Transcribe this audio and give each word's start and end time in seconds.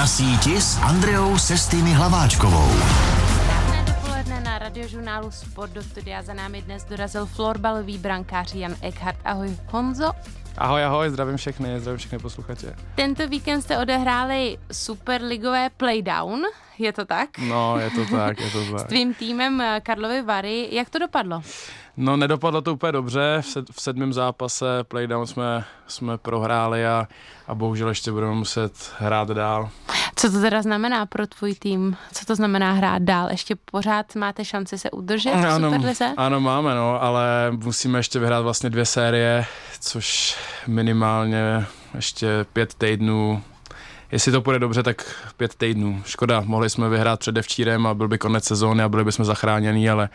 Na 0.00 0.08
síti 0.08 0.56
s 0.56 0.80
Andreou 0.80 1.36
Sestými 1.36 1.92
Hlaváčkovou. 1.92 2.72
Dopoledne 3.84 4.40
na 4.40 4.56
radiožurnálu 4.56 5.28
Sport 5.28 5.76
do 5.76 5.84
studia 5.84 6.24
za 6.24 6.32
námi 6.32 6.64
dnes 6.64 6.88
dorazil 6.88 7.28
florbalový 7.28 8.00
brankář 8.00 8.54
Jan 8.54 8.80
Eckhart. 8.80 9.20
Ahoj 9.28 9.52
Honzo. 9.68 10.16
Ahoj, 10.56 10.84
ahoj, 10.84 11.10
zdravím 11.10 11.36
všechny, 11.36 11.80
zdravím 11.80 11.98
všechny 11.98 12.18
posluchače. 12.18 12.74
Tento 12.94 13.28
víkend 13.28 13.62
jste 13.62 13.78
odehráli 13.78 14.58
superligové 14.72 15.70
playdown, 15.76 16.42
je 16.78 16.92
to 16.92 17.04
tak? 17.04 17.38
No, 17.38 17.78
je 17.78 17.90
to 17.90 18.04
tak, 18.16 18.40
je 18.40 18.50
to 18.50 18.64
tak. 18.72 18.80
S 18.80 18.84
tvým 18.84 19.14
týmem 19.14 19.60
eh, 19.60 19.80
Karlovy 19.84 20.22
Vary, 20.22 20.68
jak 20.72 20.90
to 20.90 20.98
dopadlo? 20.98 21.42
No, 21.96 22.16
nedopadlo 22.16 22.60
to 22.60 22.72
úplně 22.72 22.92
dobře, 22.92 23.38
v, 23.40 23.46
sed, 23.46 23.70
v 23.72 23.80
sedmém 23.80 24.12
zápase 24.12 24.84
playdown 24.84 25.26
jsme, 25.26 25.64
jsme 25.86 26.18
prohráli 26.18 26.86
a, 26.86 27.08
a 27.48 27.54
bohužel 27.54 27.88
ještě 27.88 28.12
budeme 28.12 28.34
muset 28.34 28.72
hrát 28.98 29.28
dál. 29.28 29.70
Co 30.16 30.32
to 30.32 30.40
teda 30.40 30.62
znamená 30.62 31.06
pro 31.06 31.26
tvůj 31.26 31.54
tým? 31.54 31.96
Co 32.12 32.24
to 32.24 32.34
znamená 32.34 32.72
hrát 32.72 33.02
dál? 33.02 33.28
Ještě 33.30 33.56
pořád 33.70 34.14
máte 34.14 34.44
šanci 34.44 34.78
se 34.78 34.90
udržet 34.90 35.30
v 35.30 35.46
ano, 35.46 35.70
Superlize? 35.70 36.14
ano, 36.16 36.40
máme, 36.40 36.74
no, 36.74 37.02
ale 37.02 37.50
musíme 37.50 37.98
ještě 37.98 38.18
vyhrát 38.18 38.42
vlastně 38.42 38.70
dvě 38.70 38.84
série, 38.84 39.46
což 39.80 40.36
minimálně 40.66 41.66
ještě 41.94 42.46
pět 42.52 42.74
týdnů 42.74 43.42
Jestli 44.12 44.32
to 44.32 44.42
půjde 44.42 44.58
dobře, 44.58 44.82
tak 44.82 45.30
pět 45.36 45.54
týdnů. 45.54 46.02
Škoda, 46.06 46.42
mohli 46.46 46.70
jsme 46.70 46.88
vyhrát 46.88 47.20
předevčírem 47.20 47.86
a 47.86 47.94
byl 47.94 48.08
by 48.08 48.18
konec 48.18 48.44
sezóny 48.44 48.82
a 48.82 48.88
byli 48.88 49.04
bychom 49.04 49.24
zachráněni, 49.24 49.90
ale 49.90 50.08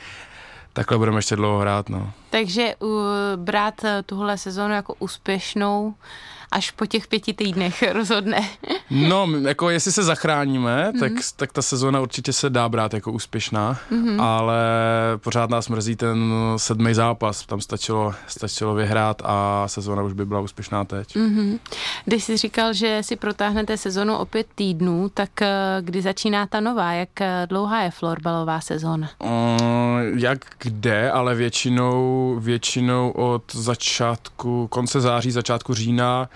takhle 0.75 0.97
budeme 0.97 1.17
ještě 1.17 1.35
dlouho 1.35 1.59
hrát. 1.59 1.89
No. 1.89 2.11
Takže 2.29 2.75
uh, 2.79 2.91
brát 3.35 3.83
uh, 3.83 3.89
tuhle 4.05 4.37
sezónu 4.37 4.73
jako 4.73 4.95
úspěšnou 4.99 5.93
až 6.55 6.71
po 6.71 6.85
těch 6.85 7.07
pěti 7.07 7.33
týdnech 7.33 7.83
rozhodne. 7.91 8.49
No, 8.89 9.27
jako 9.47 9.69
jestli 9.69 9.91
se 9.91 10.03
zachráníme, 10.03 10.91
mm-hmm. 10.91 10.99
tak, 10.99 11.11
tak 11.35 11.51
ta 11.51 11.61
sezóna 11.61 12.01
určitě 12.01 12.33
se 12.33 12.49
dá 12.49 12.69
brát 12.69 12.93
jako 12.93 13.11
úspěšná, 13.11 13.79
mm-hmm. 13.91 14.21
ale 14.21 14.57
pořád 15.17 15.49
nás 15.49 15.69
mrzí 15.69 15.95
ten 15.95 16.33
sedmý 16.57 16.93
zápas. 16.93 17.45
Tam 17.45 17.61
stačilo, 17.61 18.13
stačilo 18.27 18.75
vyhrát 18.75 19.21
a 19.25 19.67
sezóna 19.67 20.03
už 20.03 20.13
by 20.13 20.25
byla 20.25 20.39
úspěšná 20.39 20.85
teď. 20.85 21.15
Mm-hmm. 21.15 21.59
Když 22.05 22.23
jsi 22.23 22.37
říkal, 22.37 22.73
že 22.73 22.99
si 23.01 23.15
protáhnete 23.15 23.77
sezónu 23.77 24.17
o 24.17 24.25
pět 24.25 24.47
týdnů, 24.55 25.09
tak 25.13 25.41
eh, 25.41 25.77
kdy 25.81 26.01
začíná 26.01 26.47
ta 26.47 26.59
nová? 26.59 26.91
Jak 26.91 27.21
eh, 27.21 27.47
dlouhá 27.49 27.81
je 27.81 27.91
florbalová 27.91 28.61
sezóna? 28.61 29.09
Um, 29.19 30.19
jak 30.19 30.45
kde, 30.59 31.11
ale 31.11 31.35
většinou, 31.35 32.35
většinou 32.39 33.11
od 33.11 33.43
začátku, 33.55 34.67
konce 34.67 35.01
září, 35.01 35.31
začátku 35.31 35.73
října 35.73 36.29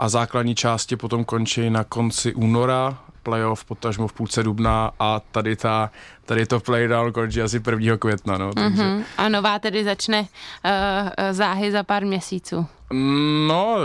a 0.00 0.08
základní 0.08 0.54
části 0.54 0.96
potom 0.96 1.24
končí 1.24 1.70
na 1.70 1.84
konci 1.84 2.34
února, 2.34 2.98
playoff 3.22 3.64
potažmo 3.64 4.08
v 4.08 4.12
půlce 4.12 4.42
dubna 4.42 4.90
a 4.98 5.20
tady, 5.20 5.56
ta, 5.56 5.90
tady 6.24 6.46
to 6.46 6.60
playdown 6.60 7.12
končí 7.12 7.42
asi 7.42 7.62
1. 7.70 7.96
května. 7.96 8.38
No, 8.38 8.54
takže. 8.54 8.82
Mm-hmm. 8.82 9.04
A 9.18 9.28
nová 9.28 9.58
tedy 9.58 9.84
začne 9.84 10.20
uh, 10.20 10.26
záhy 11.30 11.72
za 11.72 11.82
pár 11.82 12.06
měsíců. 12.06 12.66
No, 13.48 13.76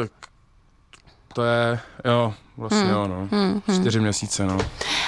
to 1.34 1.44
je, 1.44 1.80
jo, 2.06 2.34
vlastně 2.58 2.80
hmm. 2.80 2.90
jo, 2.90 3.08
no. 3.08 3.28
Hmm, 3.32 3.62
hmm. 3.68 3.82
Čtyři 3.82 4.00
měsíce, 4.00 4.46
no. 4.46 4.58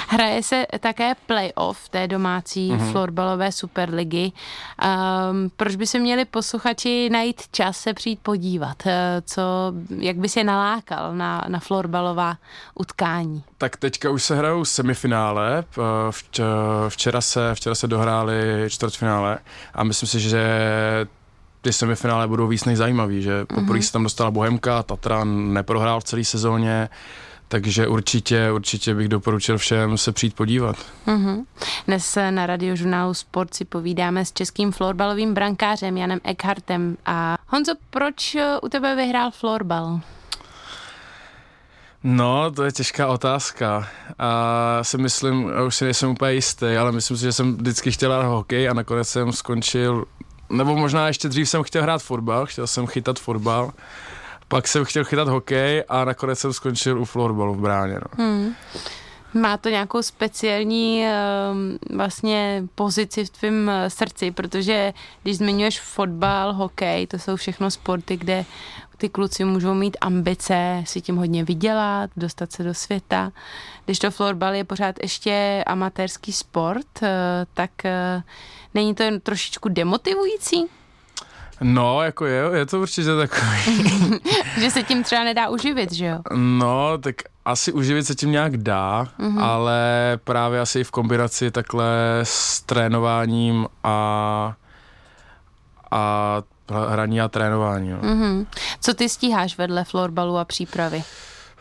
Hraje 0.09 0.43
se 0.43 0.65
také 0.79 1.15
playoff 1.25 1.89
té 1.89 2.07
domácí 2.07 2.71
mm-hmm. 2.71 2.91
florbalové 2.91 3.51
superligy. 3.51 4.31
Um, 4.31 5.51
proč 5.57 5.75
by 5.75 5.87
se 5.87 5.99
měli 5.99 6.25
posluchači 6.25 7.09
najít 7.09 7.41
čas 7.51 7.77
se 7.77 7.93
přijít 7.93 8.19
podívat? 8.23 8.85
Uh, 8.85 8.91
co, 9.25 9.41
jak 9.97 10.17
by 10.17 10.29
se 10.29 10.43
nalákal 10.43 11.15
na, 11.15 11.45
na 11.47 11.59
florbalová 11.59 12.37
utkání? 12.75 13.43
Tak 13.57 13.77
teďka 13.77 14.09
už 14.09 14.23
se 14.23 14.35
hrajou 14.35 14.65
semifinále. 14.65 15.63
Včera 16.89 17.21
se, 17.21 17.55
včera 17.55 17.75
se 17.75 17.87
dohráli 17.87 18.65
čtvrtfinále 18.69 19.37
a 19.73 19.83
myslím 19.83 20.09
si, 20.09 20.19
že 20.19 20.47
ty 21.61 21.73
semifinále 21.73 22.27
budou 22.27 22.47
víc 22.47 22.65
nejzajímavý, 22.65 23.21
že 23.21 23.45
poprvé 23.45 23.79
mm-hmm. 23.79 23.85
se 23.85 23.91
tam 23.91 24.03
dostala 24.03 24.31
Bohemka, 24.31 24.83
Tatran 24.83 25.53
neprohrál 25.53 25.99
v 25.99 26.03
celé 26.03 26.23
sezóně, 26.23 26.89
takže 27.47 27.87
určitě, 27.87 28.51
určitě 28.51 28.93
bych 28.93 29.07
doporučil 29.07 29.57
všem 29.57 29.97
se 29.97 30.11
přijít 30.11 30.35
podívat. 30.35 30.75
Mm-hmm. 31.07 31.45
Dnes 31.87 32.17
na 32.29 32.45
radiožurnálu 32.45 33.13
Sport 33.13 33.53
si 33.53 33.65
povídáme 33.65 34.25
s 34.25 34.33
českým 34.33 34.71
florbalovým 34.71 35.33
brankářem 35.33 35.97
Janem 35.97 36.19
Eckhartem. 36.23 36.97
A 37.05 37.37
Honzo, 37.47 37.73
proč 37.89 38.35
eh, 38.35 38.57
u 38.61 38.69
tebe 38.69 38.95
vyhrál 38.95 39.31
florbal? 39.31 39.99
No, 42.03 42.51
to 42.51 42.63
je 42.63 42.71
těžká 42.71 43.07
otázka. 43.07 43.87
A 44.19 44.79
si 44.83 44.97
myslím, 44.97 45.51
už 45.67 45.75
si 45.75 45.85
nejsem 45.85 46.09
úplně 46.09 46.33
jistý, 46.33 46.65
ale 46.65 46.91
myslím 46.91 47.17
si, 47.17 47.23
že 47.23 47.33
jsem 47.33 47.57
vždycky 47.57 47.91
chtěl 47.91 48.11
hrát 48.13 48.27
hokej 48.27 48.69
a 48.69 48.73
nakonec 48.73 49.09
jsem 49.09 49.33
skončil, 49.33 50.05
nebo 50.49 50.75
možná 50.75 51.07
ještě 51.07 51.29
dřív 51.29 51.49
jsem 51.49 51.63
chtěl 51.63 51.81
hrát 51.81 52.03
fotbal, 52.03 52.45
chtěl 52.45 52.67
jsem 52.67 52.87
chytat 52.87 53.19
fotbal 53.19 53.71
pak 54.47 54.67
jsem 54.67 54.85
chtěl 54.85 55.03
chytat 55.03 55.27
hokej 55.27 55.83
a 55.89 56.05
nakonec 56.05 56.39
jsem 56.39 56.53
skončil 56.53 57.01
u 57.01 57.05
florbalu 57.05 57.53
v 57.53 57.59
bráně. 57.59 57.93
No. 57.93 58.25
Hmm. 58.25 58.55
Má 59.33 59.57
to 59.57 59.69
nějakou 59.69 60.01
speciální 60.01 61.05
ehm, 61.05 61.77
vlastně 61.95 62.63
pozici 62.75 63.25
v 63.25 63.29
tvém 63.29 63.69
eh, 63.69 63.89
srdci, 63.89 64.31
protože 64.31 64.93
když 65.23 65.37
zmiňuješ 65.37 65.81
fotbal, 65.81 66.53
hokej, 66.53 67.07
to 67.07 67.19
jsou 67.19 67.35
všechno 67.35 67.71
sporty, 67.71 68.17
kde 68.17 68.45
ty 68.97 69.09
kluci 69.09 69.43
můžou 69.43 69.73
mít 69.73 69.97
ambice 70.01 70.83
si 70.85 71.01
tím 71.01 71.15
hodně 71.15 71.43
vydělat, 71.43 72.09
dostat 72.17 72.51
se 72.51 72.63
do 72.63 72.73
světa. 72.73 73.31
Když 73.85 73.99
to 73.99 74.11
florbal 74.11 74.55
je 74.55 74.63
pořád 74.63 74.95
ještě 75.01 75.63
amatérský 75.67 76.33
sport, 76.33 77.03
eh, 77.03 77.09
tak 77.53 77.85
eh, 77.85 78.23
není 78.73 78.95
to 78.95 79.03
jen 79.03 79.19
trošičku 79.19 79.69
demotivující? 79.69 80.65
No, 81.61 82.01
jako 82.01 82.25
je, 82.25 82.43
je 82.53 82.65
to 82.65 82.79
určitě 82.79 83.09
takový. 83.15 83.83
že 84.59 84.71
se 84.71 84.83
tím 84.83 85.03
třeba 85.03 85.23
nedá 85.23 85.49
uživit, 85.49 85.91
že 85.91 86.05
jo? 86.05 86.19
No, 86.35 86.97
tak 86.97 87.15
asi 87.45 87.71
uživit 87.71 88.07
se 88.07 88.15
tím 88.15 88.31
nějak 88.31 88.57
dá, 88.57 89.07
mm-hmm. 89.19 89.43
ale 89.43 89.79
právě 90.23 90.59
asi 90.59 90.83
v 90.83 90.91
kombinaci 90.91 91.51
takhle 91.51 92.19
s 92.23 92.61
trénováním 92.61 93.67
a, 93.83 94.53
a 95.91 96.41
hraní 96.89 97.21
a 97.21 97.27
trénování. 97.27 97.93
Mm-hmm. 97.93 98.45
Co 98.81 98.93
ty 98.93 99.09
stíháš 99.09 99.57
vedle 99.57 99.83
florbalu 99.83 100.37
a 100.37 100.45
přípravy? 100.45 101.03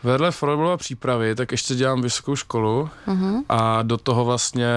Vedle 0.03 0.31
florbalu 0.31 0.71
a 0.71 0.77
přípravy, 0.77 1.35
tak 1.35 1.51
ještě 1.51 1.75
dělám 1.75 2.01
vysokou 2.01 2.35
školu 2.35 2.89
mm-hmm. 3.07 3.43
a 3.49 3.81
do 3.81 3.97
toho 3.97 4.25
vlastně 4.25 4.67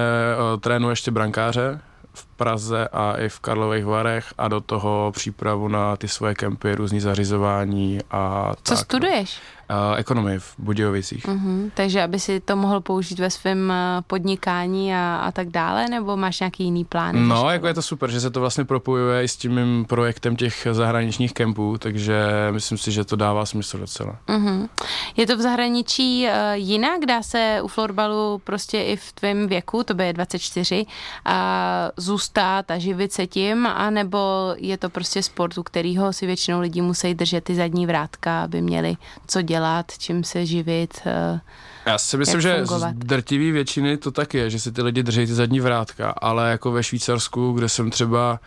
uh, 0.55 0.61
trénuji 0.61 0.91
ještě 0.91 1.11
brankáře, 1.11 1.81
v 2.15 2.27
Praze 2.41 2.89
a 2.89 3.15
i 3.17 3.29
v 3.29 3.41
Karlových 3.41 3.85
Varech 3.85 4.35
a 4.39 4.49
do 4.49 4.61
toho 4.61 5.13
přípravu 5.15 5.69
na 5.69 5.97
ty 5.97 6.09
svoje 6.09 6.35
kempy, 6.35 6.75
různý 6.75 7.01
zařizování 7.01 7.99
a 8.11 8.53
Co 8.63 8.75
tak. 8.75 8.85
studuješ? 8.85 9.39
Uh, 9.71 9.99
ekonomii 9.99 10.39
v 10.39 10.55
Budějovicích. 10.59 11.25
Uh-huh. 11.25 11.71
Takže 11.75 12.03
aby 12.03 12.21
si 12.21 12.41
to 12.41 12.57
mohl 12.57 12.81
použít 12.81 13.19
ve 13.19 13.31
svém 13.31 13.71
eh, 13.71 14.03
podnikání 14.07 14.95
a, 14.95 15.17
a 15.17 15.33
tak 15.33 15.49
dále, 15.49 15.89
nebo 15.89 16.17
máš 16.17 16.41
nějaký 16.41 16.65
jiný 16.65 16.85
plán? 16.85 17.29
No, 17.29 17.51
jako 17.51 17.67
je 17.67 17.75
to 17.75 17.83
super, 17.83 18.11
že 18.11 18.21
se 18.21 18.31
to 18.31 18.41
vlastně 18.41 18.65
propojuje 18.65 19.25
i 19.25 19.29
s 19.29 19.37
tím 19.37 19.55
mým 19.55 19.85
projektem 19.85 20.37
těch 20.37 20.67
zahraničních 20.73 21.33
kempů, 21.33 21.79
takže 21.79 22.27
myslím 22.51 22.79
si, 22.79 22.93
že 22.93 23.05
to 23.05 23.17
dává 23.17 23.47
smysl 23.47 23.79
docela. 23.79 24.17
Uh-huh. 24.29 24.69
Je 25.17 25.27
to 25.27 25.37
v 25.37 25.41
zahraničí 25.41 26.27
uh, 26.27 26.33
jinak? 26.53 27.01
Dá 27.07 27.23
se 27.23 27.61
u 27.63 27.69
florbalu 27.69 28.41
prostě 28.45 28.83
i 28.83 28.97
v 28.97 29.13
tvém 29.13 29.47
věku, 29.47 29.83
to 29.85 30.03
je 30.03 30.13
24, 30.13 30.87
a 31.25 31.91
zůstat 31.97 32.30
a 32.71 32.79
živit 32.79 33.13
se 33.13 33.27
tím, 33.27 33.67
anebo 33.67 34.55
je 34.57 34.77
to 34.79 34.91
prostě 34.91 35.23
sport, 35.23 35.59
u 35.59 35.63
kterého 35.63 36.13
si 36.13 36.27
většinou 36.27 36.61
lidi 36.61 36.81
musí 36.81 37.15
držet 37.15 37.45
ty 37.45 37.55
zadní 37.55 37.87
vrátka, 37.87 38.43
aby 38.43 38.63
měli 38.63 38.97
co 39.27 39.43
dělat 39.43 39.61
dělat, 39.61 39.99
čím 39.99 40.25
se 40.25 40.47
živit. 40.47 41.01
Eh, 41.07 41.41
Já 41.87 41.99
si 41.99 42.17
myslím, 42.17 42.41
že 42.41 42.65
z 42.67 42.93
drtivý 42.93 43.53
většiny 43.53 43.97
to 43.97 44.11
tak 44.11 44.35
je, 44.35 44.51
že 44.51 44.61
si 44.61 44.73
ty 44.73 44.83
lidi 44.83 45.03
drží 45.03 45.27
ty 45.27 45.35
zadní 45.35 45.61
vrátka, 45.61 46.11
ale 46.11 46.51
jako 46.51 46.73
ve 46.73 46.83
Švýcarsku, 46.83 47.53
kde 47.53 47.69
jsem 47.69 47.91
třeba 47.91 48.41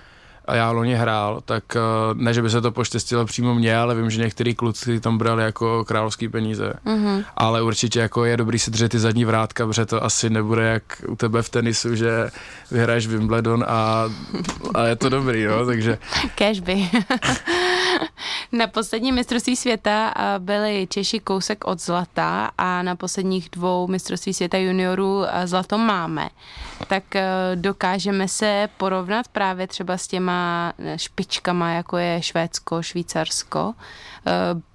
a 0.45 0.55
já 0.55 0.71
loni 0.71 0.95
hrál, 0.95 1.41
tak 1.45 1.63
eh, 1.75 1.79
ne, 2.13 2.33
že 2.33 2.41
by 2.41 2.49
se 2.49 2.61
to 2.61 2.71
poštěstilo 2.71 3.25
přímo 3.25 3.55
mně, 3.55 3.77
ale 3.77 3.95
vím, 3.95 4.09
že 4.09 4.21
některý 4.21 4.55
kluci 4.55 4.99
tam 4.99 5.17
brali 5.17 5.43
jako 5.43 5.85
královský 5.85 6.29
peníze. 6.29 6.73
Mm-hmm. 6.85 7.23
Ale 7.37 7.61
určitě 7.61 7.99
jako 7.99 8.25
je 8.25 8.37
dobrý 8.37 8.59
si 8.59 8.71
držet 8.71 8.89
ty 8.89 8.99
zadní 8.99 9.25
vrátka, 9.25 9.65
protože 9.65 9.85
to 9.85 10.03
asi 10.03 10.29
nebude 10.29 10.63
jak 10.63 10.83
u 11.07 11.15
tebe 11.15 11.41
v 11.41 11.49
tenisu, 11.49 11.95
že 11.95 12.29
vyhraješ 12.71 13.07
Wimbledon 13.07 13.65
a, 13.67 14.09
a 14.73 14.85
je 14.85 14.95
to 14.95 15.09
dobrý, 15.09 15.45
no, 15.45 15.65
takže... 15.65 15.97
Cashby. 16.35 16.89
na 18.51 18.67
poslední 18.67 19.11
mistrovství 19.11 19.55
světa 19.55 20.13
byli 20.39 20.87
Češi 20.89 21.19
kousek 21.19 21.67
od 21.67 21.81
zlata 21.81 22.51
a 22.57 22.81
na 22.81 22.95
posledních 22.95 23.49
dvou 23.49 23.87
mistrovství 23.87 24.33
světa 24.33 24.57
juniorů 24.57 25.23
zlato 25.45 25.77
máme. 25.77 26.29
Tak 26.87 27.15
e, 27.15 27.25
dokážeme 27.55 28.27
se 28.27 28.69
porovnat 28.77 29.27
právě 29.27 29.67
třeba 29.67 29.97
s 29.97 30.07
těma 30.07 30.73
špičkama, 30.95 31.71
jako 31.71 31.97
je 31.97 32.21
Švédsko, 32.21 32.81
Švýcarsko. 32.81 33.73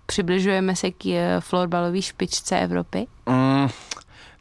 Přibližujeme 0.07 0.77
se 0.77 0.91
k 0.91 1.05
florbalové 1.41 2.03
špičce 2.03 2.59
Evropy? 2.59 3.07
Mm, 3.27 3.48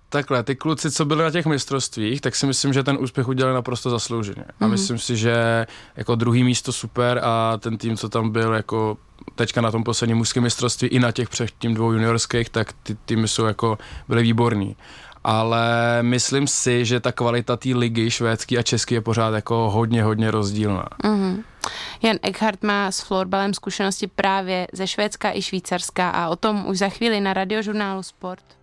takhle, 0.10 0.44
ty 0.44 0.56
kluci, 0.56 0.92
co 0.92 1.06
byli 1.06 1.24
na 1.24 1.32
těch 1.32 1.46
mistrovstvích, 1.46 2.22
tak 2.22 2.36
si 2.36 2.46
myslím, 2.46 2.74
že 2.74 2.84
ten 2.84 2.98
úspěch 3.00 3.28
udělali 3.28 3.56
naprosto 3.56 3.90
zaslouženě. 3.90 4.46
A 4.60 4.64
mm-hmm. 4.64 4.70
myslím 4.70 4.98
si, 4.98 5.18
že 5.18 5.66
jako 5.96 6.16
druhý 6.16 6.44
místo 6.44 6.74
super 6.74 7.20
a 7.24 7.58
ten 7.58 7.78
tým, 7.78 7.98
co 7.98 8.10
tam 8.10 8.30
byl 8.30 8.54
jako 8.54 8.98
teďka 9.36 9.62
na 9.62 9.72
tom 9.72 9.84
posledním 9.84 10.18
mužském 10.18 10.44
mistrovství 10.44 10.88
i 10.88 11.00
na 11.00 11.12
těch 11.12 11.30
předtím 11.30 11.74
dvou 11.74 11.92
juniorských, 11.92 12.50
tak 12.50 12.74
ty 12.84 12.96
týmy 13.06 13.28
jsou 13.28 13.46
jako 13.46 13.78
byly 14.08 14.24
výborný 14.24 14.76
ale 15.24 16.04
myslím 16.04 16.48
si, 16.48 16.86
že 16.86 17.00
ta 17.00 17.12
kvalita 17.12 17.58
té 17.58 17.70
ligy 17.70 18.12
švédský 18.12 18.58
a 18.58 18.62
český 18.62 18.94
je 18.94 19.02
pořád 19.02 19.34
jako 19.34 19.70
hodně, 19.70 20.04
hodně 20.04 20.32
rozdílná. 20.32 20.88
Mm-hmm. 21.04 21.44
Jan 22.02 22.18
Eckhart 22.22 22.64
má 22.64 22.92
s 22.92 23.02
florbalem 23.02 23.54
zkušenosti 23.54 24.08
právě 24.08 24.68
ze 24.74 24.88
Švédska 24.88 25.32
i 25.34 25.42
Švýcarska 25.42 26.10
a 26.10 26.30
o 26.30 26.36
tom 26.36 26.66
už 26.68 26.78
za 26.78 26.90
chvíli 26.90 27.22
na 27.22 27.34
radiožurnálu 27.34 28.04
Sport. 28.04 28.57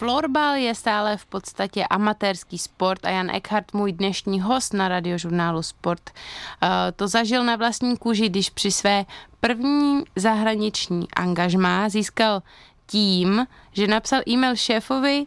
Florbal 0.00 0.54
je 0.54 0.74
stále 0.74 1.16
v 1.16 1.26
podstatě 1.26 1.84
amatérský 1.84 2.58
sport 2.58 3.04
a 3.04 3.10
Jan 3.10 3.30
Eckhart, 3.30 3.74
můj 3.74 3.92
dnešní 3.92 4.40
host 4.40 4.74
na 4.74 4.88
radiožurnálu 4.88 5.62
Sport, 5.62 6.10
uh, 6.10 6.68
to 6.96 7.08
zažil 7.08 7.44
na 7.44 7.56
vlastní 7.56 7.96
kůži, 7.96 8.28
když 8.28 8.50
při 8.50 8.70
své 8.72 9.04
první 9.40 10.04
zahraniční 10.16 11.12
angažmá 11.12 11.88
získal 11.88 12.42
tím, 12.86 13.46
že 13.72 13.86
napsal 13.86 14.20
e-mail 14.28 14.56
šéfovi 14.56 15.24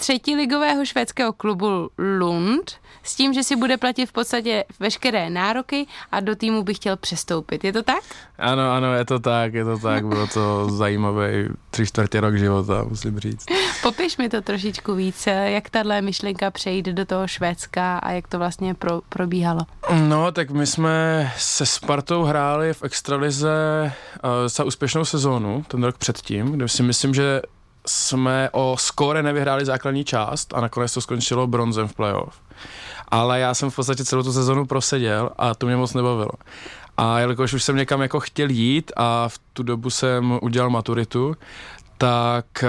třetiligového 0.00 0.84
švédského 0.84 1.32
klubu 1.32 1.90
Lund 1.98 2.72
s 3.02 3.14
tím, 3.14 3.34
že 3.34 3.42
si 3.42 3.56
bude 3.56 3.76
platit 3.76 4.06
v 4.06 4.12
podstatě 4.12 4.64
veškeré 4.80 5.30
nároky 5.30 5.86
a 6.12 6.20
do 6.20 6.36
týmu 6.36 6.62
by 6.62 6.74
chtěl 6.74 6.96
přestoupit. 6.96 7.64
Je 7.64 7.72
to 7.72 7.82
tak? 7.82 8.04
Ano, 8.38 8.70
ano, 8.70 8.94
je 8.94 9.04
to 9.04 9.18
tak, 9.18 9.54
je 9.54 9.64
to 9.64 9.78
tak. 9.78 10.06
Bylo 10.06 10.26
to 10.26 10.70
zajímavé 10.70 11.48
tři 11.70 11.86
čtvrtě 11.86 12.20
rok 12.20 12.34
života, 12.34 12.84
musím 12.88 13.20
říct. 13.20 13.44
Popiš 13.82 14.16
mi 14.16 14.28
to 14.28 14.42
trošičku 14.42 14.94
víc, 14.94 15.26
jak 15.26 15.70
tahle 15.70 16.02
myšlenka 16.02 16.50
přejít 16.50 16.86
do 16.86 17.04
toho 17.04 17.28
Švédska 17.28 17.98
a 17.98 18.10
jak 18.10 18.28
to 18.28 18.38
vlastně 18.38 18.74
pro, 18.74 19.00
probíhalo. 19.08 19.60
No, 20.08 20.32
tak 20.32 20.50
my 20.50 20.66
jsme 20.66 21.32
se 21.36 21.66
Spartou 21.66 22.22
hráli 22.22 22.74
v 22.74 22.82
extralize 22.82 23.50
uh, 24.24 24.30
za 24.46 24.64
úspěšnou 24.64 25.04
sezónu, 25.04 25.64
ten 25.68 25.84
rok 25.84 25.98
předtím, 25.98 26.52
kde 26.52 26.68
si 26.68 26.82
myslím, 26.82 27.14
že 27.14 27.42
jsme 27.86 28.48
o 28.52 28.76
skóre 28.78 29.22
nevyhráli 29.22 29.64
základní 29.64 30.04
část 30.04 30.54
a 30.54 30.60
nakonec 30.60 30.94
to 30.94 31.00
skončilo 31.00 31.46
bronzem 31.46 31.88
v 31.88 31.94
playoff. 31.94 32.40
Ale 33.08 33.40
já 33.40 33.54
jsem 33.54 33.70
v 33.70 33.76
podstatě 33.76 34.04
celou 34.04 34.22
tu 34.22 34.32
sezonu 34.32 34.66
proseděl 34.66 35.30
a 35.38 35.54
to 35.54 35.66
mě 35.66 35.76
moc 35.76 35.94
nebavilo. 35.94 36.32
A 36.96 37.18
jelikož 37.18 37.52
už 37.52 37.62
jsem 37.62 37.76
někam 37.76 38.02
jako 38.02 38.20
chtěl 38.20 38.50
jít 38.50 38.92
a 38.96 39.28
v 39.28 39.38
tu 39.52 39.62
dobu 39.62 39.90
jsem 39.90 40.38
udělal 40.42 40.70
maturitu, 40.70 41.36
tak 42.00 42.46
uh, 42.62 42.68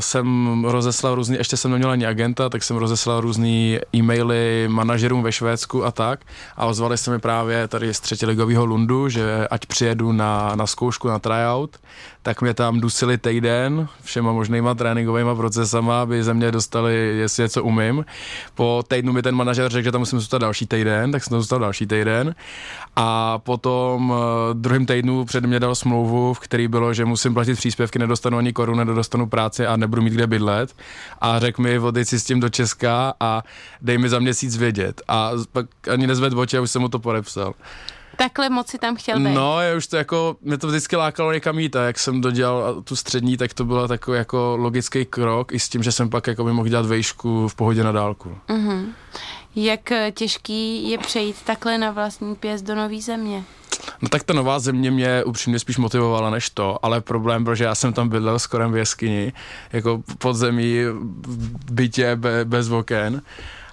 jsem 0.00 0.64
rozeslal 0.64 1.14
různý, 1.14 1.36
ještě 1.36 1.56
jsem 1.56 1.70
neměl 1.70 1.90
ani 1.90 2.06
agenta, 2.06 2.48
tak 2.48 2.62
jsem 2.62 2.76
rozeslal 2.76 3.20
různý 3.20 3.78
e-maily 3.94 4.68
manažerům 4.68 5.22
ve 5.22 5.32
Švédsku 5.32 5.84
a 5.84 5.90
tak 5.90 6.20
a 6.56 6.66
ozvali 6.66 6.98
se 6.98 7.10
mi 7.10 7.18
právě 7.18 7.68
tady 7.68 7.94
z 7.94 8.00
třetiligového 8.00 8.66
Lundu, 8.66 9.08
že 9.08 9.48
ať 9.50 9.66
přijedu 9.66 10.12
na, 10.12 10.52
na 10.54 10.66
zkoušku, 10.66 11.08
na 11.08 11.18
tryout, 11.18 11.76
tak 12.28 12.42
mě 12.42 12.54
tam 12.54 12.80
dusili 12.80 13.18
týden 13.18 13.88
všema 14.02 14.32
možnýma 14.32 14.74
tréninkovými 14.74 15.30
procesama, 15.36 16.02
aby 16.02 16.24
ze 16.24 16.34
mě 16.34 16.52
dostali, 16.52 16.94
jestli 17.18 17.42
něco 17.42 17.64
umím. 17.64 18.04
Po 18.54 18.84
týdnu 18.88 19.12
mi 19.12 19.22
ten 19.22 19.34
manažer 19.34 19.70
řekl, 19.70 19.84
že 19.84 19.92
tam 19.92 20.00
musím 20.00 20.20
zůstat 20.20 20.38
další 20.38 20.66
týden, 20.66 21.12
tak 21.12 21.24
jsem 21.24 21.30
tam 21.30 21.40
zůstal 21.40 21.58
další 21.58 21.86
týden. 21.86 22.34
A 22.96 23.38
potom 23.38 24.10
uh, 24.10 24.16
druhým 24.52 24.86
týdnu 24.86 25.24
před 25.24 25.44
mě 25.44 25.60
dal 25.60 25.74
smlouvu, 25.74 26.34
v 26.34 26.38
který 26.38 26.68
bylo, 26.68 26.94
že 26.94 27.04
musím 27.04 27.34
platit 27.34 27.54
příspěvky, 27.54 27.98
nedostanu 27.98 28.38
ani 28.38 28.52
korunu, 28.52 28.84
nedostanu 28.84 29.26
práci 29.26 29.66
a 29.66 29.76
nebudu 29.76 30.02
mít 30.02 30.12
kde 30.12 30.26
bydlet. 30.26 30.76
A 31.20 31.38
řekl 31.38 31.62
mi, 31.62 31.78
odejď 31.78 32.08
si 32.08 32.20
s 32.20 32.24
tím 32.24 32.40
do 32.40 32.48
Česka 32.48 33.14
a 33.20 33.42
dej 33.80 33.98
mi 33.98 34.08
za 34.08 34.18
měsíc 34.18 34.56
vědět. 34.56 35.02
A 35.08 35.30
pak 35.52 35.66
ani 35.88 36.06
nezved 36.06 36.32
oči 36.32 36.60
už 36.60 36.70
jsem 36.70 36.82
mu 36.82 36.88
to 36.88 36.98
podepsal. 36.98 37.54
Takhle 38.18 38.50
moc 38.50 38.68
si 38.68 38.78
tam 38.78 38.96
chtěl 38.96 39.20
být. 39.20 39.34
No, 39.34 39.60
je 39.60 39.76
už 39.76 39.86
to 39.86 39.96
jako, 39.96 40.36
mě 40.42 40.58
to 40.58 40.66
vždycky 40.66 40.96
lákalo 40.96 41.32
někam 41.32 41.58
jít 41.58 41.76
a 41.76 41.84
jak 41.84 41.98
jsem 41.98 42.20
dodělal 42.20 42.82
tu 42.82 42.96
střední, 42.96 43.36
tak 43.36 43.54
to 43.54 43.64
byl 43.64 43.88
takový 43.88 44.18
jako 44.18 44.56
logický 44.58 45.04
krok 45.04 45.52
i 45.52 45.58
s 45.58 45.68
tím, 45.68 45.82
že 45.82 45.92
jsem 45.92 46.10
pak 46.10 46.26
jako 46.26 46.44
by 46.44 46.52
mohl 46.52 46.68
dělat 46.68 46.86
vejšku 46.86 47.48
v 47.48 47.54
pohodě 47.54 47.84
na 47.84 47.92
dálku. 47.92 48.38
Uh-huh. 48.48 48.86
Jak 49.56 49.92
eh, 49.92 50.12
těžký 50.12 50.90
je 50.90 50.98
přejít 50.98 51.36
takhle 51.44 51.78
na 51.78 51.90
vlastní 51.90 52.34
pěst 52.34 52.64
do 52.64 52.74
nové 52.74 53.00
země? 53.00 53.44
No 54.02 54.08
tak 54.08 54.22
ta 54.22 54.34
nová 54.34 54.58
země 54.58 54.90
mě 54.90 55.24
upřímně 55.24 55.58
spíš 55.58 55.76
motivovala 55.76 56.30
než 56.30 56.50
to, 56.50 56.84
ale 56.84 57.00
problém 57.00 57.44
byl, 57.44 57.54
že 57.54 57.64
já 57.64 57.74
jsem 57.74 57.92
tam 57.92 58.08
bydlel 58.08 58.38
skoro 58.38 58.70
v 58.70 58.76
jeskyni, 58.76 59.32
jako 59.72 60.02
pod 60.18 60.34
zemí, 60.34 60.84
v 61.26 61.72
bytě 61.72 62.16
be, 62.16 62.44
bez 62.44 62.70
oken 62.70 63.22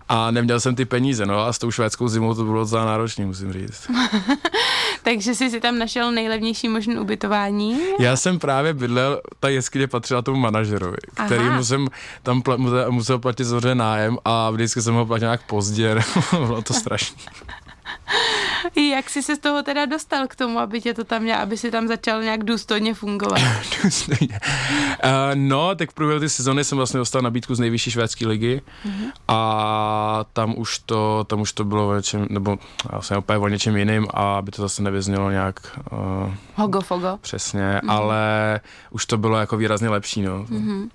a 0.09 0.31
neměl 0.31 0.59
jsem 0.59 0.75
ty 0.75 0.85
peníze, 0.85 1.25
no 1.25 1.39
a 1.39 1.53
s 1.53 1.57
tou 1.59 1.71
švédskou 1.71 2.07
zimou 2.07 2.33
to 2.33 2.43
bylo 2.43 2.59
docela 2.59 2.85
náročné, 2.85 3.25
musím 3.25 3.53
říct. 3.53 3.91
Takže 5.03 5.35
jsi 5.35 5.49
si 5.49 5.59
tam 5.59 5.79
našel 5.79 6.11
nejlevnější 6.11 6.69
možné 6.69 6.99
ubytování? 6.99 7.79
Já 7.99 8.15
jsem 8.15 8.39
právě 8.39 8.73
bydlel, 8.73 9.21
ta 9.39 9.49
jeskyně 9.49 9.87
patřila 9.87 10.21
tomu 10.21 10.39
manažerovi, 10.39 10.97
který 11.25 11.45
jsem 11.61 11.87
tam 12.23 12.41
pl- 12.41 12.91
musel, 12.91 13.19
platit 13.19 13.43
zhoře 13.43 13.75
nájem 13.75 14.17
a 14.25 14.49
vždycky 14.49 14.81
jsem 14.81 14.93
ho 14.93 15.05
platil 15.05 15.27
nějak 15.27 15.41
pozdě, 15.43 15.95
bylo 16.31 16.61
to 16.61 16.73
strašné. 16.73 17.17
Jak 18.93 19.09
jsi 19.09 19.23
se 19.23 19.35
z 19.35 19.39
toho 19.39 19.63
teda 19.63 19.85
dostal 19.85 20.27
k 20.27 20.35
tomu, 20.35 20.59
aby 20.59 20.81
tě 20.81 20.93
to 20.93 21.03
tam 21.03 21.21
měl, 21.21 21.37
aby 21.37 21.57
si 21.57 21.71
tam 21.71 21.87
začal 21.87 22.23
nějak 22.23 22.43
důstojně 22.43 22.93
fungovat? 22.93 23.41
důstojně. 23.83 24.39
Uh, 25.03 25.09
no, 25.33 25.75
tak 25.75 25.91
v 25.91 25.93
průběhu 25.93 26.19
ty 26.19 26.29
sezóny 26.29 26.63
jsem 26.63 26.77
vlastně 26.77 26.97
dostal 26.97 27.21
nabídku 27.21 27.55
z 27.55 27.59
nejvyšší 27.59 27.91
švédské 27.91 28.27
ligy 28.27 28.61
uh-huh. 28.85 29.11
a 29.27 30.25
tam 30.33 30.53
už 30.57 30.79
to, 30.79 31.23
tam 31.27 31.41
už 31.41 31.53
to 31.53 31.63
bylo 31.63 31.89
o 31.89 31.95
něčem, 31.95 32.27
nebo 32.29 32.57
vlastně 32.91 33.17
úplně 33.17 33.37
o 33.37 33.47
něčem 33.47 33.77
jiným 33.77 34.07
a 34.13 34.37
aby 34.37 34.51
to 34.51 34.61
zase 34.61 34.83
nevyznělo 34.83 35.31
nějak... 35.31 35.79
Uh, 35.91 36.33
Hogo 36.55 36.81
fogo. 36.81 37.17
Přesně, 37.21 37.79
uh-huh. 37.83 37.91
ale 37.91 38.59
už 38.91 39.05
to 39.05 39.17
bylo 39.17 39.37
jako 39.37 39.57
výrazně 39.57 39.89
lepší, 39.89 40.21
no. 40.21 40.43
Uh-huh. 40.43 40.89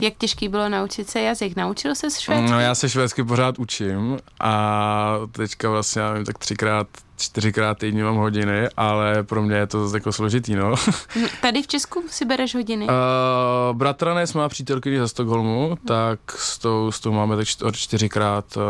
Jak 0.00 0.14
těžký 0.18 0.48
bylo 0.48 0.68
naučit 0.68 1.08
se 1.08 1.20
jazyk? 1.20 1.56
Naučil 1.56 1.94
se 1.94 2.10
švédsky? 2.10 2.50
No 2.50 2.60
já 2.60 2.74
se 2.74 2.88
švédsky 2.88 3.24
pořád 3.24 3.58
učím 3.58 4.18
a 4.40 5.14
teďka 5.32 5.70
vlastně, 5.70 6.02
já 6.02 6.12
vím, 6.12 6.24
tak 6.24 6.38
třikrát 6.56 6.86
čtyřikrát 7.16 7.78
týdně 7.78 8.04
mám 8.04 8.16
hodiny, 8.16 8.68
ale 8.76 9.22
pro 9.22 9.42
mě 9.42 9.56
je 9.56 9.66
to 9.66 9.94
jako 9.94 10.12
složitý, 10.12 10.54
no. 10.54 10.74
Tady 11.40 11.62
v 11.62 11.66
Česku 11.66 12.04
si 12.08 12.24
bereš 12.24 12.54
hodiny? 12.54 12.84
Uh, 12.84 13.76
bratranec 13.76 14.32
má 14.32 14.48
přítelkyni 14.48 14.98
ze 14.98 15.08
Stockholmu, 15.08 15.78
tak 15.86 16.20
s 16.32 16.58
tou, 16.58 16.92
s 16.92 17.00
tou 17.00 17.12
máme 17.12 17.36
tak 17.36 17.46
čtyřikrát 17.72 18.56
uh, 18.56 18.62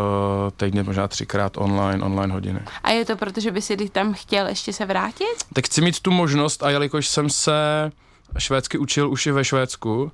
týdně, 0.57 0.83
možná 0.83 1.09
třikrát 1.09 1.57
online, 1.57 2.05
online 2.05 2.33
hodiny. 2.33 2.61
A 2.83 2.91
je 2.91 3.05
to 3.05 3.17
proto, 3.17 3.41
že 3.41 3.51
by 3.51 3.63
si 3.63 3.89
tam 3.89 4.15
chtěl 4.15 4.47
ještě 4.47 4.73
se 4.73 4.85
vrátit? 4.85 5.37
Tak 5.53 5.67
chci 5.67 5.81
mít 5.81 6.01
tu 6.01 6.11
možnost 6.11 6.63
a 6.63 6.71
jelikož 6.71 7.09
jsem 7.09 7.31
se 7.31 7.93
švédsky 8.39 8.79
učil 8.79 9.11
už 9.11 9.27
i 9.27 9.33
ve 9.33 9.45
Švédsku, 9.45 10.13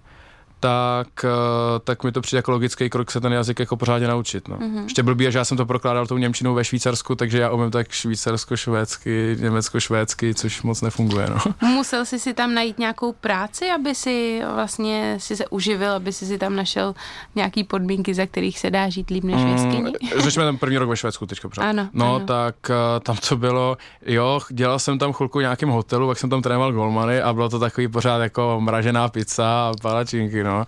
tak, 0.62 1.25
eh, 1.25 1.78
tak 1.85 2.04
mi 2.04 2.12
to 2.12 2.21
přijde 2.21 2.38
jako 2.38 2.50
logický 2.50 2.90
krok 2.90 3.11
se 3.11 3.21
ten 3.21 3.33
jazyk 3.33 3.61
jako 3.61 3.76
pořádně 3.76 4.09
naučit. 4.09 4.49
No. 4.49 4.57
Mm-hmm. 4.57 4.83
Ještě 4.83 5.02
blbý, 5.02 5.26
že 5.33 5.38
já 5.38 5.45
jsem 5.45 5.57
to 5.57 5.66
prokládal 5.66 6.07
tou 6.07 6.19
Němčinou 6.19 6.54
ve 6.54 6.64
Švýcarsku, 6.64 7.14
takže 7.14 7.38
já 7.38 7.50
umím 7.50 7.71
tak 7.71 7.88
švýcarsko-švédsky, 7.90 9.37
německo-švédsky, 9.40 10.35
což 10.35 10.62
moc 10.62 10.83
nefunguje. 10.83 11.26
No. 11.31 11.69
Musel 11.69 12.04
jsi 12.04 12.19
si 12.19 12.35
tam 12.35 12.54
najít 12.54 12.78
nějakou 12.78 13.12
práci, 13.12 13.71
aby 13.71 13.95
si 13.95 14.42
vlastně 14.54 15.16
si 15.19 15.37
se 15.37 15.47
uživil, 15.47 15.92
aby 15.92 16.12
si 16.12 16.26
si 16.26 16.38
tam 16.38 16.57
našel 16.57 16.95
nějaký 17.35 17.64
podmínky, 17.64 18.14
za 18.14 18.26
kterých 18.26 18.59
se 18.59 18.71
dá 18.71 18.88
žít 18.88 19.11
líp 19.11 19.25
než 19.25 19.45
v 19.45 19.49
jeskyni? 19.49 19.92
Mm, 20.02 20.21
řešíme 20.23 20.45
ten 20.45 20.59
první 20.59 20.78
rok 20.78 20.88
ve 20.88 20.97
Švédsku 20.97 21.26
teďka 21.26 21.49
pořád. 21.49 21.62
Ano, 21.62 21.88
no, 21.92 22.14
ano. 22.14 22.26
tak 22.26 22.57
uh, 22.71 22.75
tam 23.02 23.16
to 23.28 23.37
bylo, 23.37 23.76
jo, 24.07 24.40
dělal 24.50 24.78
jsem 24.78 24.99
tam 24.99 25.12
chvilku 25.12 25.38
v 25.38 25.42
nějakém 25.42 25.69
hotelu, 25.69 26.07
pak 26.07 26.19
jsem 26.19 26.31
tam 26.31 26.42
trénoval 26.42 26.73
golmany 26.73 27.23
a 27.23 27.33
bylo 27.33 27.49
to 27.49 27.59
takový 27.59 27.88
pořád 27.88 28.19
jako 28.19 28.57
mražená 28.61 29.09
pizza 29.09 29.45
a 29.45 29.73
palačinky, 29.83 30.45
no. 30.45 30.52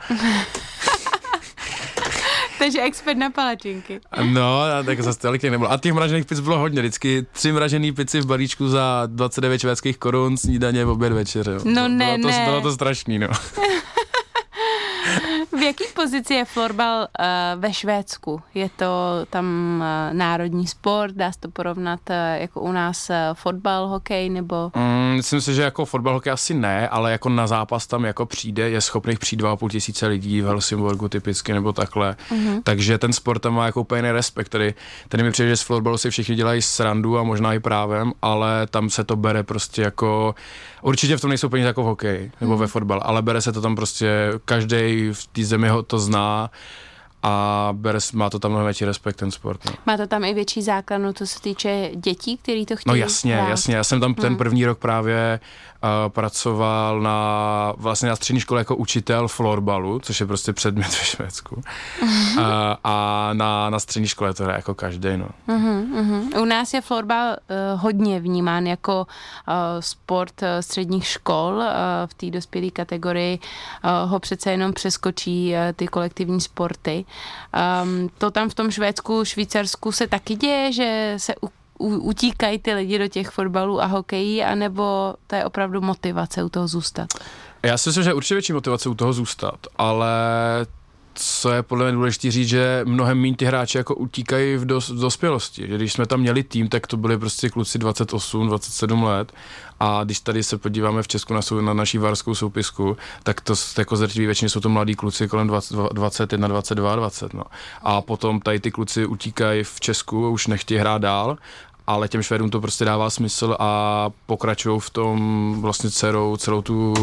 Takže 2.59 2.83
expert 2.83 3.19
na 3.19 3.31
palačinky. 3.31 4.01
No, 4.23 4.61
tak 4.87 5.01
zase 5.03 5.19
tolik 5.19 5.43
nebylo. 5.43 5.73
A 5.73 5.79
těch 5.79 5.93
mražených 5.93 6.27
pic 6.27 6.41
bylo 6.41 6.59
hodně. 6.59 6.81
Vždycky 6.81 7.27
tři 7.33 7.53
mražený 7.53 7.93
pici 7.93 8.21
v 8.21 8.27
balíčku 8.27 8.69
za 8.69 9.03
29 9.07 9.59
švédských 9.59 9.99
korun, 9.99 10.37
snídaně, 10.37 10.87
oběd, 10.87 11.13
večeře. 11.13 11.57
No 11.65 11.89
ne, 11.89 12.19
bylo 12.19 12.33
to, 12.33 12.39
ne. 12.39 12.45
Bylo 12.45 12.61
to 12.61 12.73
strašný, 12.73 13.19
no. 13.19 13.29
v 15.65 15.67
jaký 15.67 15.85
pozici 15.95 16.35
je 16.35 16.45
florbal 16.45 17.01
uh, 17.01 17.61
ve 17.61 17.73
Švédsku? 17.73 18.43
Je 18.55 18.69
to 18.77 18.87
tam 19.31 19.47
uh, 19.81 20.17
národní 20.17 20.67
sport, 20.67 21.15
dá 21.15 21.33
se 21.33 21.41
to 21.41 21.49
porovnat 21.49 22.01
uh, 22.11 22.17
jako 22.41 22.61
u 22.61 22.73
nás 22.73 23.11
uh, 23.11 23.17
fotbal, 23.35 23.89
hokej 23.89 24.31
nebo? 24.31 24.71
Mm, 24.77 25.15
myslím 25.17 25.41
si, 25.41 25.55
že 25.55 25.63
jako 25.63 25.85
fotbal, 25.85 26.15
hokej 26.15 26.33
asi 26.33 26.55
ne, 26.55 26.89
ale 26.89 27.13
jako 27.13 27.29
na 27.29 27.47
zápas 27.47 27.87
tam 27.87 28.05
jako 28.05 28.27
přijde, 28.27 28.71
je 28.71 28.81
schopných 28.81 29.19
přijít 29.19 29.43
2,5 29.43 29.69
tisíce 29.69 30.07
lidí 30.07 30.41
v 30.41 30.47
Helsingborgu 30.47 31.09
typicky 31.09 31.53
nebo 31.53 31.73
takhle. 31.73 32.17
Mm-hmm. 32.31 32.61
Takže 32.65 32.99
ten 32.99 33.13
sport 33.13 33.39
tam 33.39 33.55
má 33.55 33.67
jako 33.67 33.81
úplně 33.81 34.13
respekt. 34.13 34.49
Tady, 34.49 34.75
tady 35.09 35.23
mi 35.23 35.31
přijde, 35.31 35.49
že 35.49 35.57
z 35.57 35.63
florbalu 35.63 35.99
si 35.99 36.11
všichni 36.11 36.35
dělají 36.35 36.63
srandu 36.63 37.19
a 37.19 37.23
možná 37.23 37.55
i 37.55 37.61
právem, 37.61 38.13
ale 38.23 38.67
tam 38.67 38.91
se 38.91 39.05
to 39.05 39.17
bere 39.17 39.43
prostě 39.43 39.83
jako 39.83 40.35
Určitě 40.85 41.17
v 41.17 41.21
tom 41.21 41.29
nejsou 41.29 41.49
peníze 41.49 41.67
jako 41.67 41.83
v 41.83 41.87
hokeji 41.87 42.33
nebo 42.41 42.55
mm. 42.55 42.61
ve 42.61 42.67
fotbal, 42.67 43.01
ale 43.05 43.23
bere 43.23 43.41
se 43.41 43.53
to 43.53 43.61
tam 43.61 43.77
prostě, 43.77 44.33
každý 44.45 45.11
v 45.13 45.27
té 45.27 45.45
zemi 45.45 45.69
ho 45.69 45.83
to 45.83 45.99
zná 45.99 46.51
a 47.27 47.69
bere, 47.73 47.99
má 48.13 48.31
to 48.31 48.39
tam 48.39 48.51
mnohem 48.51 48.65
větší 48.67 48.85
respekt 48.85 49.17
ten 49.17 49.31
sport. 49.31 49.61
No. 49.65 49.73
Má 49.87 49.97
to 49.97 50.07
tam 50.07 50.25
i 50.25 50.35
větší 50.35 50.63
základnu, 50.63 51.13
co 51.13 51.27
se 51.27 51.41
týče 51.41 51.91
dětí, 51.95 52.37
který 52.37 52.67
to 52.67 52.77
chtějí 52.77 52.91
No 52.91 52.95
jasně, 52.95 53.37
hrát. 53.37 53.49
jasně, 53.49 53.77
já 53.77 53.85
jsem 53.85 54.01
tam 54.01 54.15
ten 54.15 54.27
hmm. 54.29 54.37
první 54.37 54.67
rok 54.67 54.79
právě 54.79 55.41
uh, 55.85 55.89
pracoval 56.09 57.01
na 57.01 57.73
vlastně 57.77 58.09
na 58.09 58.17
střední 58.17 58.41
škole 58.41 58.61
jako 58.61 58.77
učitel 58.77 59.29
florbalu, 59.29 59.99
což 59.99 60.21
je 60.21 60.27
prostě 60.27 60.53
předmět 60.53 60.87
ve 60.99 61.05
Švédsku. 61.05 61.55
uh, 61.57 62.43
a 62.85 63.31
na, 63.33 63.71
na 63.71 63.79
střední 63.79 64.09
škole 64.09 64.35
to 64.35 64.43
je 64.43 64.53
jako 64.53 64.75
každý, 64.75 65.17
no. 65.17 65.29
Uh-huh, 65.49 65.87
uh-huh. 66.01 66.43
U 66.43 66.45
nás 66.45 66.75
je 66.75 66.81
florbal 66.81 67.29
uh, 67.29 67.81
hodně 67.81 68.21
vnímán 68.21 68.67
jako 68.67 69.07
uh, 69.49 69.55
sport 69.81 70.43
uh, 70.43 70.49
středních 70.61 71.07
škol. 71.07 71.55
Uh, 71.55 71.65
v 72.07 72.15
té 72.15 72.31
dospělé 72.31 72.71
kategorii 72.71 73.39
uh, 73.85 74.11
ho 74.11 74.19
přece 74.19 74.51
jenom 74.51 74.73
přeskočí 74.73 75.53
uh, 75.53 75.59
ty 75.77 75.87
kolektivní 75.87 76.41
sporty. 76.41 77.05
Um, 77.83 78.09
to 78.19 78.31
tam 78.31 78.51
v 78.51 78.55
tom 78.55 78.71
Švédsku, 78.71 79.25
Švýcarsku 79.25 79.93
se 79.93 80.07
taky 80.07 80.35
děje, 80.35 80.73
že 80.73 81.15
se 81.17 81.35
u, 81.43 81.49
u, 81.79 81.89
utíkají 81.89 82.59
ty 82.59 82.75
lidi 82.75 82.99
do 82.99 83.09
těch 83.09 83.31
fotbalů 83.31 83.83
a 83.83 83.87
hokejí, 83.87 84.43
anebo 84.43 85.15
to 85.27 85.37
je 85.37 85.45
opravdu 85.45 85.81
motivace 85.81 86.45
u 86.45 86.49
toho 86.49 86.69
zůstat? 86.69 87.09
Já 87.63 87.79
si 87.79 87.89
myslím, 87.89 88.05
že 88.05 88.11
je 88.11 88.15
určitě 88.15 88.35
větší 88.35 88.53
motivace 88.53 88.89
u 88.89 88.95
toho 88.95 89.13
zůstat, 89.13 89.67
ale 89.77 90.11
co 91.15 91.51
je 91.51 91.63
podle 91.63 91.85
mě 91.85 91.93
důležité 91.93 92.31
říct, 92.31 92.49
že 92.49 92.81
mnohem 92.85 93.21
méně 93.21 93.37
ty 93.37 93.45
hráči 93.45 93.79
jako 93.79 93.95
utíkají 93.95 94.57
v, 94.57 94.65
dos, 94.65 94.91
v 94.91 95.01
dospělosti. 95.01 95.69
Že 95.69 95.77
když 95.77 95.93
jsme 95.93 96.07
tam 96.07 96.21
měli 96.21 96.43
tým, 96.43 96.69
tak 96.69 96.87
to 96.87 96.97
byli 96.97 97.19
prostě 97.19 97.49
kluci 97.49 97.79
28, 97.79 98.47
27 98.47 99.03
let 99.03 99.33
a 99.81 100.05
když 100.05 100.21
tady 100.21 100.43
se 100.43 100.59
podíváme 100.59 101.03
v 101.03 101.09
Česku 101.09 101.35
na, 101.35 101.43
sou, 101.43 101.61
na 101.61 101.75
naší 101.75 101.99
varskou 101.99 102.35
soupisku, 102.35 102.97
tak 103.23 103.41
to 103.41 103.55
jako 103.79 103.97
zrtiví 103.97 104.27
většině 104.27 104.49
jsou 104.49 104.61
to 104.61 104.69
mladí 104.69 104.95
kluci 104.95 105.29
kolem 105.29 105.47
20, 105.47 105.77
21, 105.93 106.49
22, 106.49 106.97
20. 106.97 107.35
No. 107.35 107.45
A 107.83 108.01
potom 108.01 108.41
tady 108.41 108.61
ty 108.61 108.71
kluci 108.71 109.07
utíkají 109.07 109.65
v 109.65 109.81
Česku, 109.81 110.31
už 110.31 110.47
nechtějí 110.47 110.81
hrát 110.81 111.03
dál 111.03 111.37
ale 111.87 112.09
těm 112.09 112.23
Švédům 112.23 112.51
to 112.51 112.61
prostě 112.61 112.85
dává 112.85 113.11
smysl 113.11 113.57
a 113.59 114.11
pokračují 114.27 114.81
v 114.81 114.91
tom 114.91 115.57
vlastně 115.61 115.91
celou, 115.91 116.37
celou 116.37 116.63
tu 116.63 116.95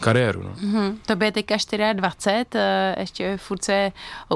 kariéru. 0.00 0.42
No. 0.42 0.50
Mm-hmm. 0.50 0.96
To 1.06 1.24
je 1.24 1.32
teďka 1.32 1.56
24, 1.92 2.46
eh, 2.54 2.94
ještě 3.00 3.36
furt 3.36 3.64
se 3.64 3.92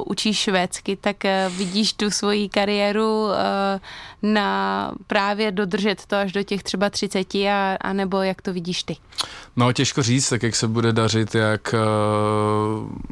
učíš 0.07 0.39
švédsky, 0.39 0.97
tak 0.97 1.25
eh, 1.25 1.51
vidíš 1.57 1.93
tu 1.93 2.11
svoji 2.11 2.49
kariéru 2.49 3.29
eh, 3.33 3.81
na 4.23 4.93
právě 5.07 5.53
dodržet 5.53 6.07
to 6.07 6.17
až 6.17 6.33
do 6.33 6.43
těch 6.43 6.63
třeba 6.63 6.91
30 6.91 7.35
a, 7.35 7.77
a 7.81 7.93
nebo 7.93 8.23
jak 8.23 8.43
to 8.43 8.53
vidíš 8.53 8.83
ty? 8.83 8.97
No 9.57 9.73
těžko 9.73 10.03
říct, 10.03 10.29
tak 10.29 10.43
jak 10.43 10.57
se 10.57 10.69
bude 10.69 10.93
dařit, 10.93 11.35
jak 11.35 11.75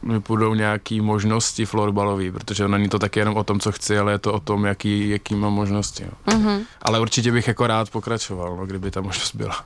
mi 0.02 0.20
půjdou 0.20 0.54
nějaký 0.54 1.00
možnosti 1.00 1.66
florbalový, 1.66 2.30
protože 2.30 2.68
není 2.68 2.88
to 2.88 2.98
taky 2.98 3.20
jenom 3.20 3.36
o 3.36 3.44
tom, 3.44 3.60
co 3.60 3.72
chci, 3.72 3.98
ale 3.98 4.12
je 4.12 4.18
to 4.18 4.32
o 4.32 4.40
tom, 4.40 4.64
jaký, 4.64 5.08
jaký 5.08 5.34
mám 5.34 5.52
možnosti. 5.52 6.02
Jo. 6.02 6.10
Mm-hmm. 6.26 6.60
Ale 6.82 7.00
určitě 7.00 7.32
bych 7.32 7.48
jako 7.48 7.66
rád 7.66 7.90
pokračoval, 7.90 8.56
no, 8.56 8.66
kdyby 8.66 8.90
ta 8.90 9.00
možnost 9.00 9.34
byla 9.34 9.64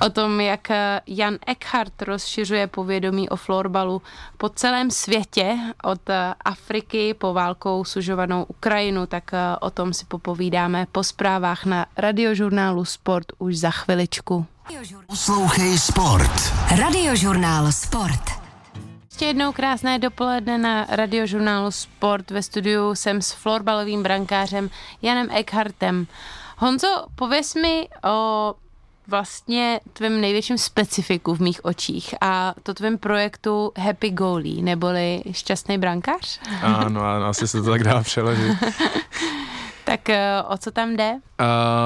o 0.00 0.10
tom, 0.10 0.40
jak 0.40 0.70
eh, 0.70 1.00
Jan 1.06 1.38
Eckhart 1.46 2.02
rozšiřuje 2.02 2.66
povědomí 2.66 3.28
o 3.28 3.36
florbalu 3.36 4.02
po 4.36 4.48
celém 4.48 4.90
světě, 4.90 5.58
od 5.82 6.10
eh, 6.10 6.34
Afriky 6.44 7.14
po 7.14 7.32
válkou 7.32 7.84
sužovanou 7.84 8.44
Ukrajinu, 8.44 9.06
tak 9.06 9.34
eh, 9.34 9.38
o 9.60 9.70
tom 9.70 9.94
si 9.94 10.04
popovídáme 10.04 10.86
po 10.92 11.04
zprávách 11.04 11.64
na 11.64 11.86
radiožurnálu 11.96 12.84
Sport 12.84 13.26
už 13.38 13.56
za 13.56 13.70
chviličku. 13.70 14.46
Poslouchej 15.06 15.78
Sport. 15.78 16.52
Radiožurnál 16.78 17.72
Sport. 17.72 18.40
Ještě 19.04 19.24
jednou 19.24 19.52
krásné 19.52 19.98
dopoledne 19.98 20.58
na 20.58 20.86
radiožurnálu 20.88 21.70
Sport. 21.70 22.30
Ve 22.30 22.42
studiu 22.42 22.94
jsem 22.94 23.22
s 23.22 23.32
florbalovým 23.32 24.02
brankářem 24.02 24.70
Janem 25.02 25.28
Eckhartem. 25.30 26.06
Honzo, 26.58 27.06
pověs 27.14 27.54
mi 27.54 27.88
o 28.04 28.54
vlastně 29.10 29.80
tvém 29.92 30.20
největším 30.20 30.58
specifiku 30.58 31.34
v 31.34 31.40
mých 31.40 31.64
očích 31.64 32.14
a 32.20 32.54
to 32.62 32.74
tvém 32.74 32.98
projektu 32.98 33.72
Happy 33.78 34.10
Goalie, 34.10 34.62
neboli 34.62 35.22
šťastný 35.30 35.78
brankář? 35.78 36.40
Ano, 36.62 37.02
ano 37.02 37.26
asi 37.26 37.48
se 37.48 37.62
to 37.62 37.70
tak 37.70 37.84
dá 37.84 38.02
přeložit. 38.02 38.56
tak 39.84 40.08
eh, 40.08 40.42
o 40.48 40.58
co 40.58 40.70
tam 40.70 40.96
jde? 40.96 41.12
Uh, 41.12 41.18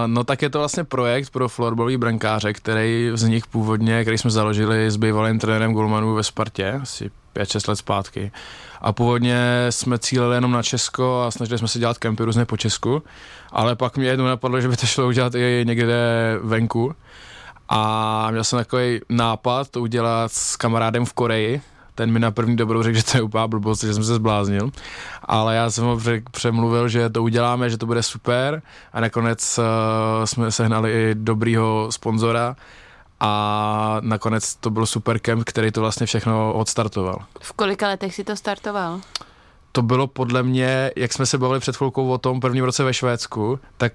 no 0.07 0.25
tak 0.25 0.43
je 0.43 0.50
to 0.50 0.59
vlastně 0.59 0.85
projekt 0.85 1.31
pro 1.31 1.49
florbalový 1.49 1.97
brankáře, 1.97 2.52
který 2.52 3.11
vznik 3.11 3.47
původně, 3.47 4.02
který 4.02 4.19
jsme 4.19 4.31
založili 4.31 4.90
s 4.90 4.97
bývalým 4.97 5.38
trenérem 5.38 5.73
Golmanů 5.73 6.14
ve 6.14 6.23
Spartě, 6.23 6.73
asi 6.83 7.11
5-6 7.35 7.69
let 7.69 7.76
zpátky. 7.76 8.33
A 8.85 8.93
původně 8.93 9.67
jsme 9.71 9.99
cílili 9.99 10.37
jenom 10.37 10.53
na 10.53 10.62
Česko 10.62 11.25
a 11.26 11.31
snažili 11.31 11.59
jsme 11.59 11.69
se 11.69 11.79
dělat 11.79 11.99
kempy 11.99 12.25
různě 12.25 12.45
po 12.45 12.57
Česku, 12.57 13.03
ale 13.53 13.76
pak 13.76 13.97
mě 13.97 14.07
jednou 14.07 14.25
napadlo, 14.25 14.61
že 14.61 14.69
by 14.69 14.76
to 14.76 14.87
šlo 14.87 15.07
udělat 15.07 15.35
i 15.35 15.64
někde 15.67 15.97
venku. 16.43 16.95
A 17.69 18.31
měl 18.31 18.45
jsem 18.45 18.59
takový 18.59 19.00
nápad 19.09 19.69
to 19.69 19.81
udělat 19.81 20.33
s 20.33 20.57
kamarádem 20.57 21.05
v 21.05 21.12
Koreji, 21.12 21.62
ten 21.95 22.11
mi 22.11 22.19
na 22.19 22.31
první 22.31 22.57
dobrou 22.57 22.83
řekl, 22.83 22.97
že 22.97 23.05
to 23.05 23.17
je 23.19 23.23
úplná 23.23 23.49
blbost, 23.49 23.85
že 23.85 23.95
jsem 23.95 24.05
se 24.05 24.14
zbláznil, 24.14 24.71
ale 25.23 25.57
já 25.57 25.71
jsem 25.71 25.85
ho 25.85 26.00
přemluvil, 26.31 26.88
že 26.88 27.11
to 27.11 27.23
uděláme, 27.23 27.71
že 27.71 27.79
to 27.79 27.87
bude 27.87 28.03
super. 28.03 28.62
A 28.93 29.00
nakonec 29.00 29.59
uh, 29.59 29.64
jsme 30.25 30.53
sehnali 30.53 30.93
i 30.93 31.14
dobrýho 31.14 31.88
sponzora 31.91 32.57
a 33.25 33.97
nakonec 34.00 34.54
to 34.54 34.71
byl 34.71 34.87
super 34.87 35.19
kemp, 35.19 35.45
který 35.45 35.73
to 35.73 35.81
vlastně 35.81 36.07
všechno 36.07 36.52
odstartoval. 36.52 37.19
V 37.40 37.52
kolika 37.52 37.88
letech 37.88 38.14
si 38.14 38.25
to 38.25 38.37
startoval? 38.37 39.00
To 39.73 39.83
bylo 39.83 40.07
podle 40.07 40.43
mě, 40.43 40.90
jak 40.97 41.12
jsme 41.12 41.26
se 41.26 41.38
bavili 41.38 41.61
před 41.61 41.76
chvilkou 41.76 42.09
o 42.09 42.19
tom 42.19 42.40
prvním 42.40 42.64
roce 42.64 42.85
ve 42.85 42.95
Švédsku, 42.95 43.61
tak 43.76 43.93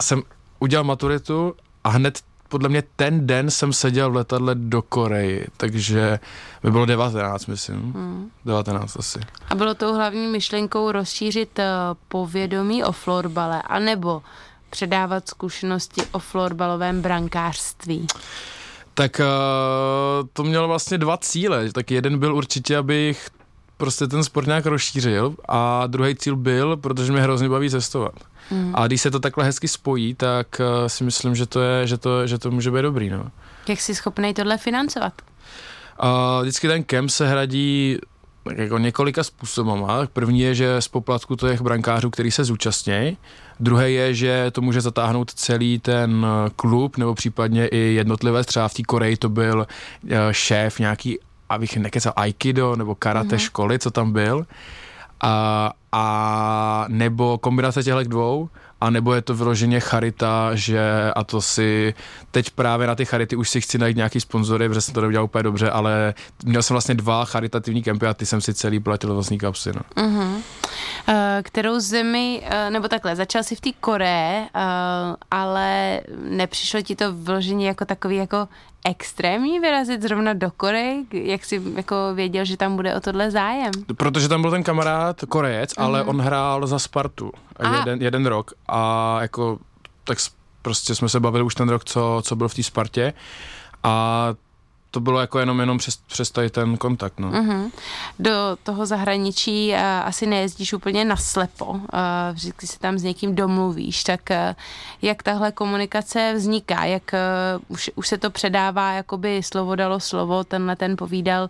jsem 0.00 0.22
udělal 0.58 0.84
maturitu 0.84 1.54
a 1.84 1.88
hned 1.88 2.20
podle 2.48 2.68
mě 2.68 2.82
ten 2.96 3.26
den 3.26 3.50
jsem 3.50 3.72
seděl 3.72 4.10
v 4.10 4.16
letadle 4.16 4.54
do 4.54 4.82
Koreji, 4.82 5.46
takže 5.56 6.18
by 6.62 6.70
bylo 6.70 6.86
19, 6.86 7.46
myslím. 7.46 7.76
Hmm. 7.76 8.30
19 8.44 8.96
asi. 8.96 9.20
A 9.50 9.54
bylo 9.54 9.74
tou 9.74 9.94
hlavní 9.94 10.26
myšlenkou 10.26 10.92
rozšířit 10.92 11.58
uh, 11.58 11.64
povědomí 12.08 12.84
o 12.84 12.92
florbale, 12.92 13.62
anebo 13.62 14.22
předávat 14.72 15.28
zkušenosti 15.28 16.02
o 16.12 16.18
florbalovém 16.18 17.02
brankářství? 17.02 18.06
Tak 18.94 19.20
uh, 19.20 20.28
to 20.32 20.44
mělo 20.44 20.68
vlastně 20.68 20.98
dva 20.98 21.16
cíle. 21.16 21.72
Tak 21.72 21.90
jeden 21.90 22.18
byl 22.18 22.34
určitě, 22.34 22.76
abych 22.76 23.28
prostě 23.76 24.06
ten 24.06 24.24
sport 24.24 24.46
nějak 24.46 24.66
rozšířil 24.66 25.34
a 25.48 25.86
druhý 25.86 26.16
cíl 26.16 26.36
byl, 26.36 26.76
protože 26.76 27.12
mě 27.12 27.20
hrozně 27.20 27.48
baví 27.48 27.70
cestovat. 27.70 28.14
Mm. 28.50 28.72
A 28.74 28.86
když 28.86 29.00
se 29.00 29.10
to 29.10 29.20
takhle 29.20 29.44
hezky 29.44 29.68
spojí, 29.68 30.14
tak 30.14 30.60
uh, 30.60 30.86
si 30.86 31.04
myslím, 31.04 31.34
že 31.34 31.46
to, 31.46 31.60
je, 31.60 31.86
že, 31.86 31.98
to, 31.98 32.26
že 32.26 32.38
to 32.38 32.50
může 32.50 32.70
být 32.70 32.82
dobrý. 32.82 33.10
No. 33.10 33.24
Jak 33.68 33.80
jsi 33.80 33.94
schopný 33.94 34.34
tohle 34.34 34.58
financovat? 34.58 35.12
Uh, 36.02 36.42
vždycky 36.42 36.68
ten 36.68 36.84
kemp 36.84 37.10
se 37.10 37.28
hradí 37.28 37.98
tak 38.44 38.58
jako 38.58 38.78
několika 38.78 39.24
způsobama. 39.24 40.06
První 40.12 40.40
je, 40.40 40.54
že 40.54 40.80
z 40.80 40.88
poplatku 40.88 41.36
těch 41.36 41.60
brankářů, 41.60 42.10
který 42.10 42.30
se 42.30 42.44
zúčastní. 42.44 43.16
Druhý 43.62 43.94
je, 43.94 44.14
že 44.14 44.50
to 44.50 44.60
může 44.60 44.80
zatáhnout 44.80 45.34
celý 45.34 45.78
ten 45.78 46.26
eh, 46.26 46.50
klub, 46.56 46.96
nebo 46.96 47.14
případně 47.14 47.66
i 47.66 47.78
jednotlivé. 47.78 48.44
Třeba 48.44 48.68
v 48.68 48.74
té 48.74 48.82
Koreji 48.82 49.16
to 49.16 49.28
byl 49.28 49.66
šéf 50.30 50.78
nějaký, 50.78 51.18
abych 51.48 51.76
nekecal, 51.76 52.12
aikido 52.16 52.76
nebo 52.76 52.94
karate 52.94 53.36
mm-hmm. 53.36 53.44
školy, 53.44 53.78
co 53.78 53.90
tam 53.90 54.12
byl 54.12 54.46
a, 55.22 55.72
a 55.92 56.84
nebo 56.88 57.38
kombinace 57.38 57.82
těchto 57.82 58.02
dvou, 58.02 58.48
a 58.82 58.90
nebo 58.90 59.14
je 59.14 59.22
to 59.22 59.34
vyloženě 59.34 59.80
charita, 59.80 60.50
že 60.54 61.12
a 61.16 61.24
to 61.24 61.40
si 61.40 61.94
teď 62.30 62.50
právě 62.50 62.86
na 62.86 62.94
ty 62.94 63.04
charity 63.04 63.36
už 63.36 63.50
si 63.50 63.60
chci 63.60 63.78
najít 63.78 63.96
nějaký 63.96 64.20
sponzory, 64.20 64.68
protože 64.68 64.80
jsem 64.80 64.94
to 64.94 65.00
neudělal 65.00 65.24
úplně 65.24 65.42
dobře, 65.42 65.70
ale 65.70 66.14
měl 66.44 66.62
jsem 66.62 66.74
vlastně 66.74 66.94
dva 66.94 67.24
charitativní 67.24 67.82
kempy 67.82 68.06
a 68.06 68.14
ty 68.14 68.26
jsem 68.26 68.40
si 68.40 68.54
celý 68.54 68.80
platil 68.80 69.14
vlastní 69.14 69.38
kapsy. 69.38 69.70
No. 69.72 70.04
Uh-huh. 70.04 70.34
Uh, 70.34 71.14
kterou 71.42 71.80
zemi, 71.80 72.42
uh, 72.44 72.70
nebo 72.70 72.88
takhle, 72.88 73.16
začal 73.16 73.42
si 73.42 73.56
v 73.56 73.60
té 73.60 73.70
Koreji, 73.80 74.40
uh, 74.40 74.48
ale 75.30 76.00
nepřišlo 76.28 76.82
ti 76.82 76.96
to 76.96 77.12
vyloženě 77.12 77.66
jako 77.66 77.84
takový 77.84 78.16
jako 78.16 78.48
extrémní 78.84 79.60
vyrazit 79.60 80.02
zrovna 80.02 80.32
do 80.32 80.50
Koreji? 80.50 81.06
Jak 81.12 81.44
jsi 81.44 81.62
jako 81.76 81.96
věděl, 82.14 82.44
že 82.44 82.56
tam 82.56 82.76
bude 82.76 82.94
o 82.94 83.00
tohle 83.00 83.30
zájem? 83.30 83.72
Protože 83.96 84.28
tam 84.28 84.42
byl 84.42 84.50
ten 84.50 84.62
kamarád 84.62 85.20
Korejec, 85.28 85.72
uh-huh. 85.72 85.82
ale 85.82 86.04
on 86.04 86.20
hrál 86.20 86.66
za 86.66 86.78
Spartu 86.78 87.32
jeden, 87.78 88.02
jeden 88.02 88.26
rok 88.26 88.50
a 88.68 89.18
jako 89.22 89.58
tak 90.04 90.18
prostě 90.62 90.94
jsme 90.94 91.08
se 91.08 91.20
bavili 91.20 91.44
už 91.44 91.54
ten 91.54 91.68
rok, 91.68 91.84
co, 91.84 92.20
co 92.24 92.36
byl 92.36 92.48
v 92.48 92.54
té 92.54 92.62
Spartě 92.62 93.12
a 93.82 94.28
to 94.92 95.00
bylo 95.00 95.20
jako 95.20 95.38
jenom, 95.38 95.60
jenom 95.60 95.78
přes, 95.78 95.96
přes 95.96 96.30
tady 96.30 96.50
ten 96.50 96.76
kontakt. 96.76 97.20
No. 97.20 97.30
Uh-huh. 97.30 97.70
Do 98.18 98.32
toho 98.62 98.86
zahraničí 98.86 99.70
uh, 99.72 99.78
asi 100.04 100.26
nejezdíš 100.26 100.72
úplně 100.72 101.04
naslepo, 101.04 101.64
uh, 101.66 101.80
vždycky 102.32 102.66
se 102.66 102.78
tam 102.78 102.98
s 102.98 103.02
někým 103.02 103.34
domluvíš, 103.34 104.04
tak 104.04 104.20
uh, 104.30 104.36
jak 105.02 105.22
tahle 105.22 105.52
komunikace 105.52 106.34
vzniká, 106.36 106.84
jak 106.84 107.02
uh, 107.12 107.62
už, 107.68 107.90
už 107.94 108.08
se 108.08 108.18
to 108.18 108.30
předává, 108.30 108.92
jakoby 108.92 109.42
slovo 109.42 109.74
dalo 109.74 110.00
slovo, 110.00 110.44
tenhle 110.44 110.76
ten 110.76 110.96
povídal 110.96 111.42
uh, 111.44 111.48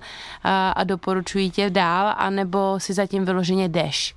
a 0.75 0.85
doporučují 0.85 1.51
tě 1.51 1.71
dál, 1.71 2.15
anebo 2.17 2.75
si 2.79 2.93
zatím 2.93 3.25
vyloženě 3.25 3.69
jdeš? 3.69 4.15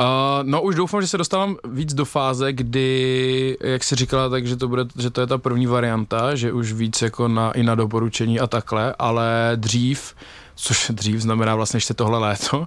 Uh, 0.00 0.06
no 0.42 0.62
už 0.62 0.74
doufám, 0.74 1.02
že 1.02 1.08
se 1.08 1.18
dostávám 1.18 1.56
víc 1.68 1.94
do 1.94 2.04
fáze, 2.04 2.52
kdy, 2.52 3.56
jak 3.60 3.84
jsi 3.84 3.94
říkala, 3.94 4.28
tak, 4.28 4.46
že 4.46 4.56
to, 4.56 4.68
bude, 4.68 4.84
že 4.98 5.10
to 5.10 5.20
je 5.20 5.26
ta 5.26 5.38
první 5.38 5.66
varianta, 5.66 6.34
že 6.34 6.52
už 6.52 6.72
víc 6.72 7.02
jako 7.02 7.28
na, 7.28 7.52
i 7.52 7.62
na 7.62 7.74
doporučení 7.74 8.40
a 8.40 8.46
takhle, 8.46 8.94
ale 8.98 9.52
dřív, 9.56 10.14
což 10.54 10.90
dřív 10.94 11.20
znamená 11.20 11.54
vlastně 11.54 11.76
ještě 11.76 11.94
tohle 11.94 12.18
léto, 12.18 12.66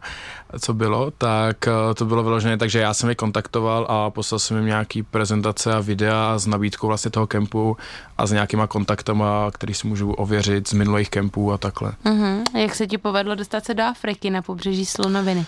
co 0.60 0.74
bylo, 0.74 1.12
tak 1.12 1.58
uh, 1.68 1.94
to 1.94 2.06
bylo 2.06 2.24
vyložené, 2.24 2.58
takže 2.58 2.80
já 2.80 2.94
jsem 2.94 3.10
je 3.10 3.16
kontaktoval 3.16 3.86
a 3.90 4.10
poslal 4.10 4.40
jsem 4.40 4.58
jim 4.58 4.66
nějaký 4.66 5.04
prezentace 5.04 5.74
a 5.74 5.80
videa 5.80 6.40
s 6.40 6.48
nabídkou 6.48 6.88
vlastně 6.88 7.12
toho 7.12 7.28
kempu 7.28 7.78
a 8.18 8.28
s 8.28 8.32
nějakýma 8.32 8.68
kontaktama, 8.68 9.52
který 9.52 9.74
si 9.74 9.88
můžu 9.88 10.12
ověřit 10.12 10.68
z 10.68 10.74
minulých 10.74 11.10
kempů 11.10 11.52
a 11.52 11.58
takhle. 11.58 11.94
Uh-huh. 12.06 12.44
Jak 12.62 12.76
se 12.76 12.88
ti 12.88 12.98
povedlo 12.98 13.36
dostat 13.36 13.66
se 13.66 13.74
do 13.74 13.84
Afriky 13.84 14.30
na 14.30 14.42
pobřeží 14.42 14.86
Slonoviny? 14.86 15.46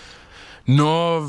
No, 0.66 1.22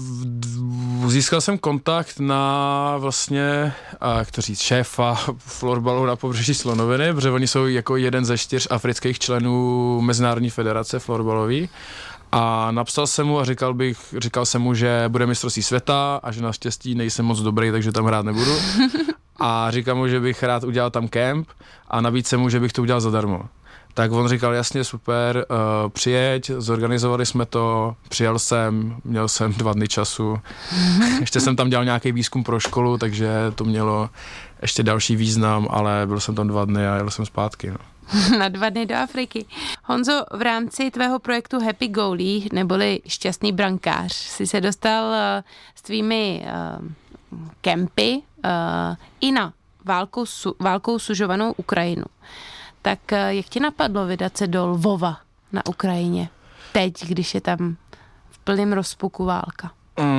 získal 1.08 1.42
jsem 1.42 1.58
kontakt 1.58 2.20
na 2.20 2.98
vlastně, 2.98 3.74
jak 4.18 4.32
to 4.32 4.42
říct, 4.42 4.62
šéfa 4.62 5.16
florbalu 5.38 6.06
na 6.06 6.16
pobřeží 6.16 6.54
Slonoviny, 6.54 7.14
protože 7.14 7.32
oni 7.32 7.48
jsou 7.48 7.68
jako 7.68 7.96
jeden 7.96 8.26
ze 8.26 8.38
čtyř 8.38 8.68
afrických 8.72 9.20
členů 9.20 10.02
Mezinárodní 10.02 10.50
federace 10.50 11.00
florbalový. 11.00 11.70
A 12.32 12.72
napsal 12.72 13.08
jsem 13.08 13.28
mu 13.28 13.40
a 13.40 13.46
říkal, 13.46 13.74
bych, 13.74 13.98
říkal 14.18 14.46
jsem 14.46 14.62
mu, 14.62 14.74
že 14.74 15.06
bude 15.08 15.26
mistrovství 15.26 15.64
světa 15.64 16.20
a 16.24 16.32
že 16.32 16.42
naštěstí 16.42 16.96
nejsem 16.96 17.26
moc 17.26 17.40
dobrý, 17.40 17.72
takže 17.72 17.92
tam 17.92 18.06
hrát 18.06 18.26
nebudu. 18.26 18.52
A 19.40 19.72
říkal 19.72 19.96
mu, 19.96 20.08
že 20.08 20.20
bych 20.20 20.44
rád 20.44 20.64
udělal 20.64 20.92
tam 20.92 21.08
kemp 21.08 21.48
a 21.88 22.02
navíc 22.02 22.28
jsem 22.28 22.40
mu, 22.40 22.50
že 22.50 22.60
bych 22.60 22.74
to 22.74 22.82
udělal 22.82 23.02
zadarmo. 23.02 23.42
Tak 23.96 24.12
on 24.12 24.28
říkal, 24.28 24.54
jasně, 24.54 24.84
super, 24.84 25.46
uh, 25.50 25.90
přijeď, 25.90 26.52
zorganizovali 26.58 27.26
jsme 27.26 27.46
to, 27.46 27.96
přijel 28.10 28.40
jsem, 28.40 28.96
měl 29.04 29.28
jsem 29.28 29.54
dva 29.54 29.74
dny 29.74 29.88
času, 29.88 30.40
ještě 31.20 31.40
jsem 31.40 31.56
tam 31.56 31.70
dělal 31.70 31.86
nějaký 31.86 32.12
výzkum 32.12 32.44
pro 32.44 32.60
školu, 32.60 32.98
takže 32.98 33.30
to 33.56 33.64
mělo 33.64 34.10
ještě 34.62 34.84
další 34.84 35.16
význam, 35.16 35.68
ale 35.70 36.04
byl 36.08 36.20
jsem 36.20 36.36
tam 36.36 36.48
dva 36.48 36.66
dny 36.66 36.88
a 36.88 36.96
jel 36.96 37.10
jsem 37.12 37.26
zpátky. 37.26 37.72
No. 37.72 37.78
na 38.38 38.50
dva 38.50 38.70
dny 38.70 38.86
do 38.86 38.96
Afriky. 38.96 39.46
Honzo, 39.84 40.26
v 40.34 40.42
rámci 40.42 40.92
tvého 40.92 41.20
projektu 41.20 41.60
Happy 41.66 41.88
Goalie, 41.88 42.48
neboli 42.54 43.02
Šťastný 43.08 43.52
brankář, 43.52 44.14
si 44.14 44.48
se 44.48 44.62
dostal 44.62 45.06
uh, 45.10 45.44
s 45.76 45.82
tvými 45.82 46.46
uh, 46.46 46.88
kempy 47.62 48.22
uh, 48.46 48.96
i 49.22 49.32
na 49.32 49.54
válkou, 49.86 50.26
su, 50.26 50.56
válkou 50.60 51.00
sužovanou 51.00 51.54
Ukrajinu. 51.58 52.06
Tak 52.86 53.14
eh, 53.14 53.36
jak 53.36 53.46
ti 53.46 53.60
napadlo 53.60 54.06
vydat 54.06 54.38
se 54.38 54.48
do 54.48 54.68
Lvova 54.68 55.18
na 55.52 55.66
Ukrajině? 55.66 56.30
Teď, 56.72 57.06
když 57.06 57.36
je 57.36 57.42
tam 57.42 57.76
v 58.30 58.38
plném 58.38 58.74
rozpuku 58.74 59.26
válka. 59.26 59.72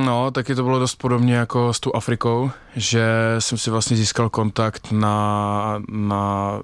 No, 0.05 0.31
taky 0.31 0.55
to 0.55 0.63
bylo 0.63 0.79
dost 0.79 0.95
podobně 0.95 1.35
jako 1.35 1.73
s 1.73 1.81
tou 1.81 1.95
Afrikou, 1.95 2.51
že 2.77 3.07
jsem 3.39 3.59
si 3.59 3.71
vlastně 3.71 3.97
získal 3.97 4.29
kontakt 4.29 4.93
na, 4.93 5.83
na 5.89 6.61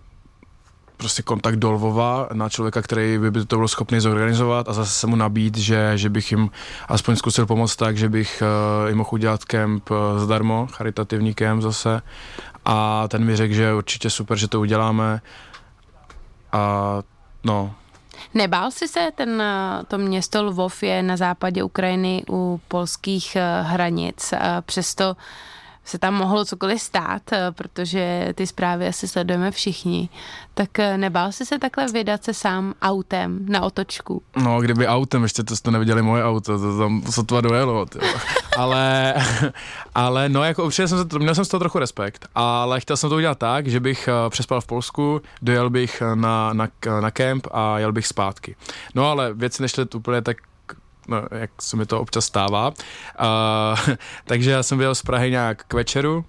prostě 0.96 1.22
kontakt 1.22 1.56
do 1.56 1.72
Lvova 1.72 2.28
na 2.32 2.48
člověka, 2.48 2.82
který 2.82 3.18
by, 3.18 3.30
by 3.30 3.46
to 3.46 3.56
byl 3.56 3.68
schopný 3.68 4.00
zorganizovat 4.00 4.68
a 4.68 4.72
zase 4.72 4.92
se 4.92 5.06
mu 5.06 5.16
nabít, 5.16 5.58
že, 5.58 5.92
že 5.94 6.10
bych 6.10 6.30
jim 6.30 6.50
aspoň 6.88 7.16
zkusil 7.16 7.46
pomoct 7.46 7.76
tak, 7.76 7.96
že 7.96 8.08
bych 8.08 8.42
uh, 8.82 8.88
jim 8.88 8.98
mohl 8.98 9.10
udělat 9.12 9.44
kemp 9.44 9.90
uh, 9.90 9.96
zdarmo, 10.18 10.68
charitativní 10.72 11.34
kemp 11.34 11.62
zase 11.62 12.02
a 12.64 13.08
ten 13.08 13.24
mi 13.24 13.36
řekl, 13.36 13.54
že 13.54 13.74
určitě 13.74 14.10
super, 14.10 14.38
že 14.38 14.48
to 14.48 14.60
uděláme 14.60 15.20
a 16.52 17.02
no. 17.44 17.74
Nebál 18.34 18.70
jsi 18.70 18.88
se, 18.88 19.10
ten, 19.14 19.42
to 19.88 19.98
město 19.98 20.44
Lvov 20.44 20.82
je 20.82 21.02
na 21.02 21.16
západě 21.16 21.62
Ukrajiny 21.62 22.24
u 22.30 22.60
polských 22.68 23.36
eh, 23.36 23.62
hranic, 23.62 24.34
přesto 24.60 25.16
se 25.84 25.98
tam 25.98 26.14
mohlo 26.14 26.44
cokoliv 26.44 26.80
stát, 26.80 27.32
eh, 27.32 27.52
protože 27.52 28.32
ty 28.34 28.46
zprávy 28.46 28.88
asi 28.88 29.08
sledujeme 29.08 29.50
všichni. 29.50 30.08
Tak 30.54 30.78
eh, 30.78 30.98
nebál 30.98 31.32
jsi 31.32 31.46
se 31.46 31.58
takhle 31.58 31.86
vydat 31.86 32.24
se 32.24 32.34
sám 32.34 32.74
autem 32.82 33.46
na 33.48 33.62
otočku? 33.62 34.22
No, 34.36 34.60
kdyby 34.60 34.86
autem, 34.86 35.22
ještě 35.22 35.42
to 35.42 35.56
jste 35.56 35.70
neviděli 35.70 36.02
moje 36.02 36.24
auto, 36.24 36.58
to 36.58 36.78
tam 36.78 37.02
sotva 37.10 37.40
dojelo. 37.40 37.86
ale, 38.58 39.14
ale 39.94 40.28
no, 40.28 40.44
jako 40.44 40.64
určitě 40.64 40.88
jsem 40.88 40.98
se, 40.98 41.18
měl 41.18 41.34
jsem 41.34 41.44
z 41.44 41.48
toho 41.48 41.58
trochu 41.58 41.78
respekt, 41.78 42.26
ale 42.34 42.80
chtěl 42.80 42.96
jsem 42.96 43.10
to 43.10 43.16
udělat 43.16 43.38
tak, 43.38 43.66
že 43.66 43.80
bych 43.80 44.08
eh, 44.08 44.30
přespal 44.30 44.60
v 44.60 44.66
Polsku, 44.66 45.22
dojel 45.42 45.70
bych 45.70 46.02
na, 46.14 46.52
na, 46.52 46.68
na 47.00 47.10
kemp 47.10 47.46
a 47.50 47.78
jel 47.78 47.92
bych 47.92 48.06
zpátky. 48.06 48.56
No 48.94 49.10
ale 49.10 49.34
věci 49.34 49.62
nešly 49.62 49.86
úplně 49.94 50.22
tak 50.22 50.36
jak 51.30 51.50
se 51.60 51.76
mi 51.76 51.86
to 51.86 52.00
občas 52.00 52.24
stává. 52.24 52.68
Uh, 52.68 53.94
takže 54.24 54.50
já 54.50 54.62
jsem 54.62 54.78
byl 54.78 54.94
z 54.94 55.02
Prahy 55.02 55.30
nějak 55.30 55.64
k 55.64 55.74
večeru, 55.74 56.24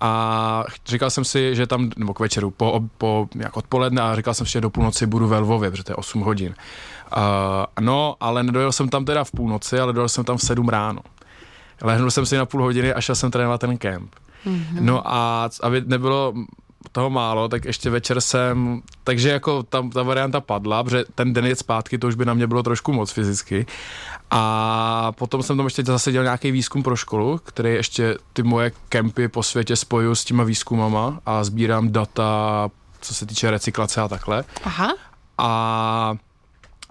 a 0.00 0.64
říkal 0.86 1.10
jsem 1.10 1.24
si, 1.24 1.54
že 1.54 1.66
tam, 1.66 1.90
nebo 1.96 2.14
k 2.14 2.20
večeru, 2.20 2.50
po, 2.50 2.80
po 2.98 3.28
nějak 3.34 3.56
odpoledne 3.56 4.02
a 4.02 4.16
říkal 4.16 4.34
jsem 4.34 4.46
si, 4.46 4.52
že 4.52 4.60
do 4.60 4.70
půlnoci 4.70 5.06
budu 5.06 5.28
ve 5.28 5.38
Lvově, 5.38 5.70
protože 5.70 5.84
to 5.84 5.92
je 5.92 5.96
8 5.96 6.20
hodin. 6.20 6.54
Uh, 7.16 7.22
no, 7.80 8.16
ale 8.20 8.42
nedojel 8.42 8.72
jsem 8.72 8.88
tam 8.88 9.04
teda 9.04 9.24
v 9.24 9.30
půlnoci, 9.30 9.80
ale 9.80 9.92
dojel 9.92 10.08
jsem 10.08 10.24
tam 10.24 10.36
v 10.36 10.42
7 10.42 10.68
ráno. 10.68 11.00
Lehnul 11.82 12.10
jsem 12.10 12.26
si 12.26 12.36
na 12.36 12.46
půl 12.46 12.62
hodiny 12.62 12.94
a 12.94 13.00
šel 13.00 13.14
jsem 13.14 13.30
trénovat 13.30 13.60
ten 13.60 13.78
kemp. 13.78 14.14
Mm-hmm. 14.46 14.80
No 14.80 15.02
a 15.04 15.48
aby 15.62 15.82
nebylo 15.86 16.34
toho 16.88 17.10
málo, 17.10 17.48
tak 17.48 17.64
ještě 17.64 17.90
večer 17.90 18.20
jsem, 18.20 18.82
takže 19.04 19.28
jako 19.28 19.62
tam 19.62 19.90
ta 19.90 20.02
varianta 20.02 20.40
padla, 20.40 20.84
protože 20.84 21.04
ten 21.14 21.32
den 21.32 21.46
je 21.46 21.56
zpátky, 21.56 21.98
to 21.98 22.06
už 22.06 22.14
by 22.14 22.24
na 22.24 22.34
mě 22.34 22.46
bylo 22.46 22.62
trošku 22.62 22.92
moc 22.92 23.10
fyzicky. 23.10 23.66
A 24.30 25.12
potom 25.12 25.42
jsem 25.42 25.56
tam 25.56 25.66
ještě 25.66 25.84
zase 25.84 26.12
dělal 26.12 26.24
nějaký 26.24 26.50
výzkum 26.50 26.82
pro 26.82 26.96
školu, 26.96 27.40
který 27.44 27.74
ještě 27.74 28.16
ty 28.32 28.42
moje 28.42 28.72
kempy 28.88 29.28
po 29.28 29.42
světě 29.42 29.76
spojuju 29.76 30.14
s 30.14 30.24
těma 30.24 30.44
výzkumama 30.44 31.20
a 31.26 31.44
sbírám 31.44 31.92
data, 31.92 32.68
co 33.00 33.14
se 33.14 33.26
týče 33.26 33.50
recyklace 33.50 34.00
a 34.00 34.08
takhle. 34.08 34.44
Aha. 34.64 34.94
A 35.38 36.16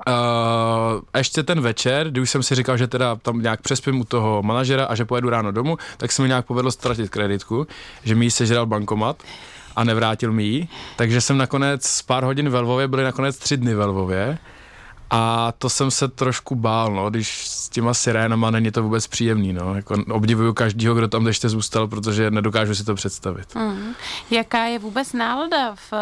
Uh, 0.08 1.02
ještě 1.18 1.44
ten 1.44 1.62
večer, 1.62 2.12
kdy 2.12 2.22
už 2.22 2.30
jsem 2.30 2.44
si 2.44 2.56
říkal, 2.56 2.78
že 2.78 2.88
teda 2.88 3.16
tam 3.16 3.42
nějak 3.42 3.62
přespím 3.62 4.00
u 4.00 4.04
toho 4.04 4.44
manažera 4.44 4.86
a 4.86 4.96
že 4.96 5.06
pojedu 5.06 5.30
ráno 5.30 5.52
domů, 5.52 5.78
tak 5.98 6.12
se 6.12 6.22
mi 6.22 6.28
nějak 6.28 6.46
povedlo 6.46 6.72
ztratit 6.72 7.10
kreditku, 7.10 7.68
že 8.04 8.16
mi 8.16 8.26
ji 8.26 8.32
sežral 8.32 8.66
bankomat 8.66 9.24
a 9.76 9.84
nevrátil 9.84 10.32
mi 10.32 10.44
ji. 10.44 10.68
Takže 10.96 11.22
jsem 11.22 11.38
nakonec 11.38 12.02
pár 12.02 12.24
hodin 12.24 12.50
ve 12.50 12.60
Lvově, 12.60 12.88
byly 12.88 13.04
nakonec 13.04 13.38
tři 13.38 13.58
dny 13.58 13.74
ve 13.74 13.86
Lvově 13.86 14.38
a 15.10 15.54
to 15.58 15.70
jsem 15.70 15.92
se 15.92 16.08
trošku 16.08 16.56
bál, 16.56 16.94
no, 16.94 17.10
když 17.10 17.48
s 17.48 17.70
těma 17.70 17.94
sirénama 17.94 18.52
není 18.52 18.72
to 18.72 18.84
vůbec 18.84 19.08
příjemný, 19.08 19.54
no. 19.54 19.76
Jako 19.76 19.96
obdivuju 20.12 20.54
každýho, 20.54 20.96
kdo 20.96 21.08
tam 21.08 21.28
ještě 21.28 21.50
zůstal, 21.50 21.88
protože 21.88 22.32
nedokážu 22.32 22.76
si 22.76 22.84
to 22.84 22.96
představit. 22.96 23.56
Mm. 23.56 23.94
Jaká 24.32 24.66
je 24.66 24.80
vůbec 24.80 25.14
nálada 25.14 25.76
v, 25.76 25.94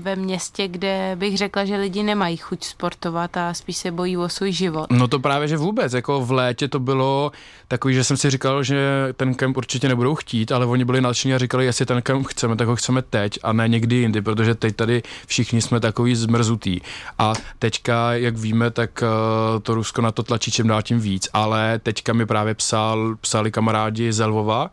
ve 0.00 0.16
městě, 0.16 0.68
kde 0.68 1.12
bych 1.14 1.38
řekla, 1.38 1.64
že 1.64 1.76
lidi 1.76 2.02
nemají 2.02 2.36
chuť 2.36 2.64
sportovat 2.64 3.36
a 3.36 3.54
spíš 3.54 3.76
se 3.76 3.90
bojí 3.90 4.16
o 4.16 4.28
svůj 4.28 4.52
život? 4.52 4.86
No 4.90 5.08
to 5.08 5.18
právě, 5.18 5.48
že 5.48 5.56
vůbec, 5.56 5.92
jako 5.92 6.20
v 6.20 6.32
létě 6.32 6.68
to 6.68 6.80
bylo 6.80 7.32
takový, 7.68 7.94
že 7.94 8.04
jsem 8.04 8.16
si 8.16 8.30
říkal, 8.30 8.62
že 8.62 8.78
ten 9.16 9.34
kemp 9.34 9.56
určitě 9.56 9.88
nebudou 9.88 10.14
chtít, 10.14 10.52
ale 10.52 10.66
oni 10.66 10.84
byli 10.84 11.00
nadšení 11.00 11.34
a 11.34 11.38
říkali, 11.38 11.64
jestli 11.64 11.86
ten 11.86 12.02
kemp 12.02 12.26
chceme, 12.26 12.56
tak 12.56 12.68
ho 12.68 12.76
chceme 12.76 13.02
teď 13.02 13.38
a 13.42 13.52
ne 13.52 13.68
někdy 13.68 13.96
jindy, 13.96 14.22
protože 14.22 14.54
teď 14.54 14.76
tady 14.76 15.02
všichni 15.26 15.62
jsme 15.62 15.80
takový 15.80 16.14
zmrzutý. 16.14 16.80
A 17.18 17.32
teďka, 17.58 18.12
jak 18.12 18.37
víme, 18.38 18.70
tak 18.70 19.02
uh, 19.02 19.60
to 19.60 19.74
Rusko 19.74 20.02
na 20.02 20.12
to 20.12 20.22
tlačí 20.22 20.50
čím 20.50 20.66
dál 20.68 20.82
tím 20.82 21.00
víc, 21.00 21.28
ale 21.32 21.80
teďka 21.82 22.12
mi 22.12 22.26
právě 22.26 22.54
psal, 22.54 23.16
psali 23.20 23.50
kamarádi 23.50 24.12
z 24.12 24.26
Lvova, 24.26 24.70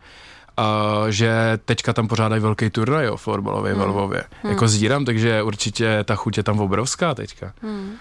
uh, 0.60 1.08
že 1.10 1.60
teďka 1.66 1.94
tam 1.94 2.08
pořádají 2.08 2.42
velký 2.42 2.70
turnaj 2.70 3.10
o 3.10 3.18
florbalově 3.18 3.74
hmm. 3.74 3.82
ve 3.82 3.88
Lvově. 3.88 4.24
Hmm. 4.44 4.52
Jako 4.52 4.68
zdírám, 4.68 5.06
takže 5.06 5.44
určitě 5.44 6.04
ta 6.04 6.16
chuť 6.16 6.38
je 6.38 6.44
tam 6.44 6.60
obrovská 6.60 7.16
teďka. 7.16 7.54
Hmm. 7.62 7.96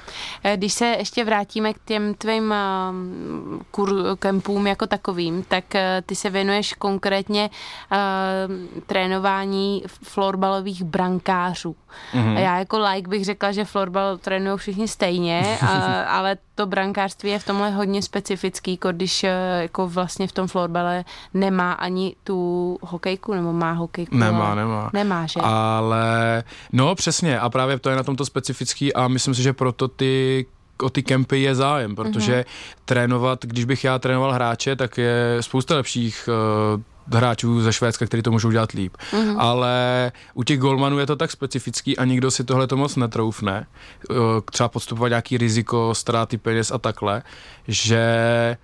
Eh, 0.44 0.56
když 0.56 0.72
se 0.72 0.86
ještě 0.86 1.24
vrátíme 1.24 1.74
k 1.74 1.76
těm 1.84 2.14
tvým 2.14 2.44
uh, 2.44 3.62
kur, 3.70 4.16
kempům 4.18 4.66
jako 4.66 4.86
takovým, 4.86 5.42
tak 5.42 5.64
uh, 5.74 5.80
ty 6.06 6.14
se 6.14 6.30
věnuješ 6.30 6.72
konkrétně 6.72 7.50
uh, 7.92 8.82
trénování 8.86 9.82
florbalových 9.86 10.82
brankářů. 10.84 11.76
Hmm. 12.12 12.36
A 12.36 12.40
já 12.40 12.58
jako 12.58 12.78
like 12.78 13.08
bych 13.08 13.24
řekla, 13.24 13.52
že 13.52 13.64
florbal 13.64 14.18
trénují 14.18 14.58
všichni 14.58 14.88
stejně, 14.88 15.58
uh, 15.62 15.68
ale 16.08 16.36
to 16.54 16.66
brankářství 16.66 17.30
je 17.30 17.38
v 17.38 17.44
tomhle 17.44 17.70
hodně 17.70 18.02
specifický, 18.02 18.70
jako 18.70 18.92
když 18.92 19.24
eh, 19.24 19.58
jako 19.62 19.88
vlastně 19.88 20.28
v 20.28 20.32
tom 20.32 20.48
florbale 20.48 21.04
nemá 21.34 21.72
ani 21.72 22.16
tu 22.24 22.78
hokejku, 22.82 23.34
nebo 23.34 23.52
má 23.52 23.72
hokejku? 23.72 24.16
Nemá, 24.16 24.54
nemá. 24.54 24.90
Nemá, 24.92 25.26
že? 25.26 25.40
Ale, 25.42 26.44
no 26.72 26.94
přesně, 26.94 27.40
a 27.40 27.50
právě 27.50 27.78
to 27.78 27.90
je 27.90 27.96
na 27.96 28.02
tomto 28.02 28.24
specifický 28.24 28.94
a 28.94 29.08
myslím 29.08 29.34
si, 29.34 29.42
že 29.42 29.52
proto 29.52 29.88
ty 29.88 30.46
o 30.82 30.90
ty 30.90 31.02
kempy 31.02 31.42
je 31.42 31.54
zájem, 31.54 31.96
protože 31.96 32.40
mm-hmm. 32.40 32.78
trénovat, 32.84 33.44
když 33.44 33.64
bych 33.64 33.84
já 33.84 33.98
trénoval 33.98 34.32
hráče, 34.32 34.76
tak 34.76 34.98
je 34.98 35.36
spousta 35.40 35.74
lepších 35.76 36.28
uh, 36.76 36.80
hráčů 37.12 37.62
ze 37.62 37.72
Švédska, 37.72 38.06
kteří 38.06 38.22
to 38.22 38.30
můžou 38.30 38.50
dělat 38.50 38.72
líp. 38.72 38.96
Mm-hmm. 39.12 39.36
Ale 39.38 40.12
u 40.34 40.42
těch 40.42 40.58
golmanů 40.58 40.98
je 40.98 41.06
to 41.06 41.16
tak 41.16 41.30
specifický 41.30 41.98
a 41.98 42.04
nikdo 42.04 42.30
si 42.30 42.44
tohle 42.44 42.66
to 42.66 42.76
moc 42.76 42.96
netroufne. 42.96 43.66
Uh, 44.10 44.16
třeba 44.52 44.68
podstupovat 44.68 45.08
nějaký 45.08 45.38
riziko, 45.38 45.94
ztráty 45.94 46.38
peněz 46.38 46.70
a 46.70 46.78
takhle, 46.78 47.22
že 47.68 48.56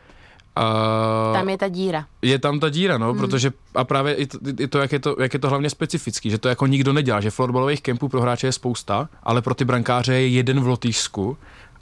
Uh, 0.59 1.35
tam 1.35 1.49
je 1.49 1.59
ta 1.59 1.69
díra. 1.69 2.07
Je 2.23 2.39
tam 2.39 2.61
ta 2.61 2.69
díra, 2.69 2.99
no, 2.99 3.11
hmm. 3.11 3.19
protože 3.19 3.53
a 3.75 3.85
právě 3.85 4.15
i 4.15 4.27
to, 4.27 4.39
i 4.59 4.69
to, 4.69 4.79
jak, 4.79 4.93
je 4.93 4.99
to, 4.99 5.17
jak 5.21 5.35
je 5.35 5.41
to 5.41 5.49
hlavně 5.49 5.71
specifický, 5.71 6.31
že 6.31 6.39
to 6.39 6.49
jako 6.49 6.67
nikdo 6.67 6.93
nedělá, 6.93 7.21
že 7.21 7.31
florbalových 7.31 7.83
kempů 7.83 8.09
pro 8.09 8.21
hráče 8.21 8.47
je 8.47 8.53
spousta, 8.53 9.09
ale 9.23 9.43
pro 9.43 9.55
ty 9.55 9.65
brankáře 9.65 10.13
je 10.13 10.29
jeden 10.29 10.61
v 10.61 10.67
Lotyšsku 10.67 11.37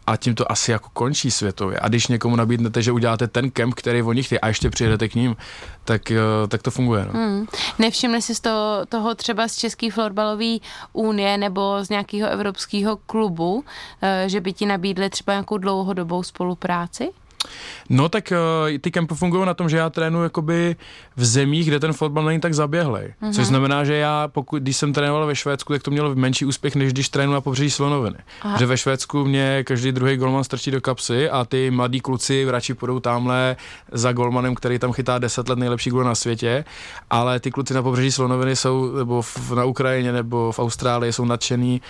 a 0.09 0.17
tím 0.17 0.35
to 0.35 0.53
asi 0.53 0.71
jako 0.71 0.89
končí 0.93 1.31
světově. 1.31 1.79
A 1.81 1.89
když 1.89 2.07
někomu 2.07 2.37
nabídnete, 2.37 2.83
že 2.83 2.93
uděláte 2.93 3.29
ten 3.29 3.51
kemp, 3.51 3.75
který 3.75 4.03
oni 4.03 4.23
chtějí 4.23 4.41
a 4.41 4.49
ještě 4.49 4.71
přijedete 4.71 5.09
k 5.09 5.15
ním, 5.15 5.37
tak, 5.85 6.11
eh, 6.11 6.19
tak 6.49 6.63
to 6.63 6.71
funguje. 6.71 7.05
No. 7.05 7.13
Hmm. 7.13 7.47
Nevšimli 7.79 8.23
jsi 8.23 8.35
z 8.35 8.41
toho, 8.41 8.87
toho 8.89 9.15
třeba 9.15 9.49
z 9.49 9.57
České 9.57 9.91
florbalové 9.91 10.57
unie 10.93 11.39
nebo 11.39 11.85
z 11.85 11.89
nějakého 11.89 12.29
evropského 12.29 12.97
klubu, 12.97 13.65
eh, 14.03 14.25
že 14.27 14.41
by 14.41 14.53
ti 14.53 14.67
nabídli 14.67 15.11
třeba 15.11 15.33
nějakou 15.33 15.59
dlouhodobou 15.59 16.23
spolupráci? 16.23 17.11
No 17.91 18.09
tak 18.09 18.33
uh, 18.33 18.79
ty 18.79 18.91
kempy 18.91 19.15
fungují 19.15 19.47
na 19.47 19.55
tom, 19.55 19.69
že 19.69 19.77
já 19.77 19.91
trénuji 19.91 20.23
jakoby 20.23 20.77
v 21.17 21.25
zemích, 21.25 21.67
kde 21.67 21.81
ten 21.81 21.93
fotbal 21.93 22.25
není 22.25 22.41
tak 22.41 22.55
zaběhlej. 22.55 23.15
Mm-hmm. 23.23 23.33
Což 23.33 23.47
znamená, 23.47 23.85
že 23.85 23.95
já, 23.95 24.29
pokud, 24.29 24.63
když 24.63 24.77
jsem 24.77 24.93
trénoval 24.93 25.27
ve 25.27 25.37
Švédsku, 25.37 25.73
tak 25.73 25.83
to 25.83 25.91
mělo 25.91 26.15
menší 26.15 26.45
úspěch, 26.45 26.77
než 26.77 26.93
když 26.93 27.09
trénuji 27.09 27.35
na 27.35 27.41
pobřeží 27.41 27.71
Slonoviny. 27.71 28.19
Aha. 28.43 28.59
Že 28.59 28.67
ve 28.67 28.77
Švédsku 28.77 29.25
mě 29.25 29.65
každý 29.65 29.93
druhý 29.93 30.17
golman 30.17 30.45
strčí 30.45 30.71
do 30.71 30.81
kapsy 30.81 31.31
a 31.31 31.45
ty 31.45 31.71
mladí 31.71 32.01
kluci 32.01 32.47
radši 32.51 32.75
půjdou 32.75 33.01
tamhle 33.01 33.57
za 33.93 34.13
golmanem, 34.13 34.55
který 34.55 34.79
tam 34.79 34.93
chytá 34.93 35.19
10 35.19 35.49
let 35.49 35.59
nejlepší 35.59 35.91
gol 35.91 36.05
na 36.05 36.15
světě, 36.15 36.65
ale 37.11 37.41
ty 37.41 37.51
kluci 37.51 37.75
na 37.75 37.83
pobřeží 37.83 38.13
Slonoviny 38.13 38.57
jsou, 38.57 38.97
nebo 38.97 39.23
v, 39.23 39.51
na 39.55 39.65
Ukrajině, 39.65 40.13
nebo 40.13 40.53
v 40.53 40.59
Austrálii 40.59 41.13
jsou 41.13 41.25
nadšený 41.25 41.81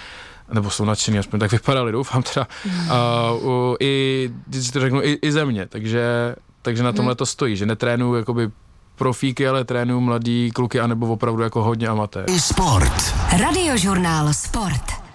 nebo 0.53 0.71
jsou 0.71 0.85
nadšený, 0.85 1.19
aspoň 1.19 1.41
tak 1.41 1.53
vypadali, 1.53 1.93
doufám 1.93 2.23
teda, 2.23 2.47
uh, 2.67 3.47
uh, 3.47 3.77
i, 3.81 4.31
si 4.53 4.73
to 4.73 4.81
řeknu, 4.81 5.03
i, 5.03 5.19
i 5.23 5.33
země, 5.33 5.67
takže, 5.67 6.35
takže 6.63 6.83
na 6.83 6.93
tomhle 6.93 7.15
to 7.15 7.27
stojí, 7.27 7.57
že 7.57 7.67
netrénuju 7.67 8.15
jakoby 8.15 8.51
profíky, 8.97 9.49
ale 9.49 9.65
trénuju 9.65 10.01
mladý 10.01 10.51
kluky, 10.51 10.81
anebo 10.81 11.07
opravdu 11.07 11.43
jako 11.43 11.63
hodně 11.63 11.89
amatér. 11.89 12.25
Sport. 12.39 13.15
Radiožurnál 13.41 14.35
Sport. 14.35 15.08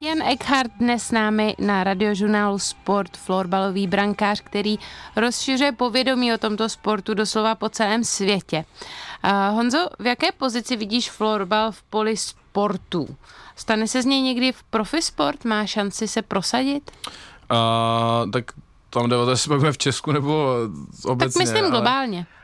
Jan 0.00 0.22
Eckhart 0.22 0.70
dnes 0.78 1.02
s 1.02 1.10
námi 1.10 1.54
na 1.58 1.84
radiožurnálu 1.84 2.58
Sport, 2.58 3.16
florbalový 3.16 3.86
brankář, 3.86 4.40
který 4.40 4.78
rozšiřuje 5.16 5.72
povědomí 5.72 6.34
o 6.34 6.38
tomto 6.38 6.68
sportu 6.68 7.14
doslova 7.14 7.54
po 7.54 7.68
celém 7.68 8.04
světě. 8.04 8.64
Honzo, 9.50 9.88
v 9.98 10.06
jaké 10.06 10.32
pozici 10.32 10.76
vidíš 10.76 11.10
florbal 11.10 11.72
v 11.72 11.82
poli 11.82 12.16
sportu? 12.16 13.16
Stane 13.56 13.88
se 13.88 14.02
z 14.02 14.04
něj 14.04 14.22
někdy 14.22 14.52
v 14.52 14.62
profisport? 14.62 15.44
Má 15.44 15.66
šanci 15.66 16.08
se 16.08 16.22
prosadit? 16.22 16.90
Uh, 17.50 18.30
tak 18.30 18.44
tam 18.90 19.08
jde 19.08 19.16
o 19.16 19.24
to, 19.24 19.30
jestli 19.30 19.72
v 19.72 19.78
Česku 19.78 20.12
nebo 20.12 20.54
obecně. 21.04 21.32
Tak 21.32 21.48
myslím 21.48 21.70
globálně. 21.70 22.18
Ale 22.18 22.37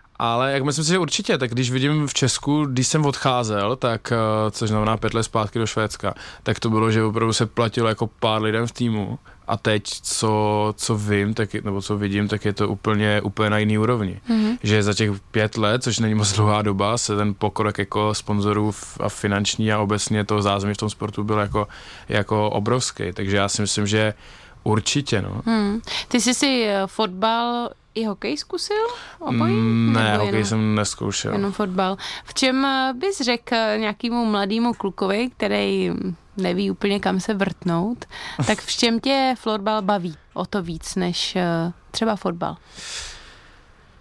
jak 0.46 0.62
myslím 0.62 0.85
si, 0.85 0.90
že 0.90 0.98
určitě, 0.98 1.38
tak 1.38 1.50
když 1.50 1.70
vidím 1.70 2.07
v 2.07 2.14
Česku, 2.14 2.64
když 2.64 2.88
jsem 2.88 3.07
odcházel, 3.07 3.77
tak, 3.77 4.12
eh, 4.12 4.50
což 4.50 4.68
znamená 4.68 4.96
pět 4.96 5.14
let 5.14 5.22
zpátky 5.22 5.59
do 5.59 5.66
Švédska, 5.66 6.14
tak 6.42 6.61
to 6.61 6.70
bylo, 6.70 6.90
že 6.90 7.03
opravdu 7.03 7.33
se 7.33 7.46
platilo 7.46 7.88
jako 7.88 8.07
pár 8.07 8.42
lidem 8.42 8.66
v 8.66 8.72
týmu 8.72 9.18
a 9.46 9.57
teď, 9.57 9.83
co, 10.03 10.74
co 10.77 10.96
vím, 10.96 11.35
tak, 11.35 11.55
nebo 11.55 11.83
co 11.83 11.98
vidím, 11.98 12.29
tak 12.29 12.44
je 12.44 12.53
to 12.53 12.68
úplně, 12.68 13.20
úplně 13.20 13.50
na 13.50 13.59
jiný 13.59 13.79
úrovni. 13.79 14.20
Mm-hmm. 14.31 14.59
Že 14.62 14.83
za 14.83 14.94
těch 14.94 15.11
pět 15.31 15.57
let, 15.57 15.83
což 15.83 15.98
není 15.98 16.14
moc 16.14 16.33
dlouhá 16.33 16.62
doba, 16.62 16.98
se 16.98 17.16
ten 17.16 17.35
pokrok 17.35 17.79
jako 17.79 18.14
sponzorů 18.14 18.72
a 19.00 19.09
finanční 19.09 19.72
a 19.72 19.79
obecně 19.79 20.24
toho 20.24 20.42
zázemí 20.42 20.74
v 20.74 20.77
tom 20.77 20.90
sportu 20.90 21.24
byl 21.24 21.38
jako, 21.38 21.68
jako 22.09 22.50
obrovský. 22.50 23.12
Takže 23.14 23.37
já 23.37 23.48
si 23.48 23.62
myslím, 23.62 23.87
že 23.87 24.14
určitě. 24.62 25.22
No. 25.22 25.42
Hmm. 25.46 25.81
Ty 26.09 26.20
jsi 26.20 26.35
si 26.35 26.64
eh, 26.66 26.83
fotbal 26.87 27.70
i 27.94 28.04
hokej 28.04 28.37
zkusil? 28.37 28.87
Obojí? 29.18 29.54
Mm, 29.54 29.92
ne, 29.92 30.04
Nebo 30.04 30.24
hokej 30.24 30.28
jenom, 30.28 30.44
jsem 30.44 30.74
neskoušel. 30.74 31.33
Jenom 31.33 31.52
fotbal. 31.52 31.96
V 32.24 32.35
čem 32.35 32.64
eh, 32.64 32.92
bys 32.96 33.20
řekl 33.20 33.57
nějakému 33.76 34.24
mladému 34.24 34.74
klukovi, 34.74 35.30
který 35.37 35.90
neví 36.37 36.70
úplně 36.70 37.00
kam 37.00 37.20
se 37.20 37.35
vrtnout, 37.35 38.04
tak 38.46 38.59
v 38.59 38.70
čem 38.70 39.00
tě 39.00 39.35
florbal 39.38 39.83
baví 39.83 40.16
o 40.35 40.46
to 40.46 40.62
víc 40.62 40.94
než 40.94 41.37
uh, 41.37 41.72
třeba 41.90 42.16
fotbal? 42.16 42.57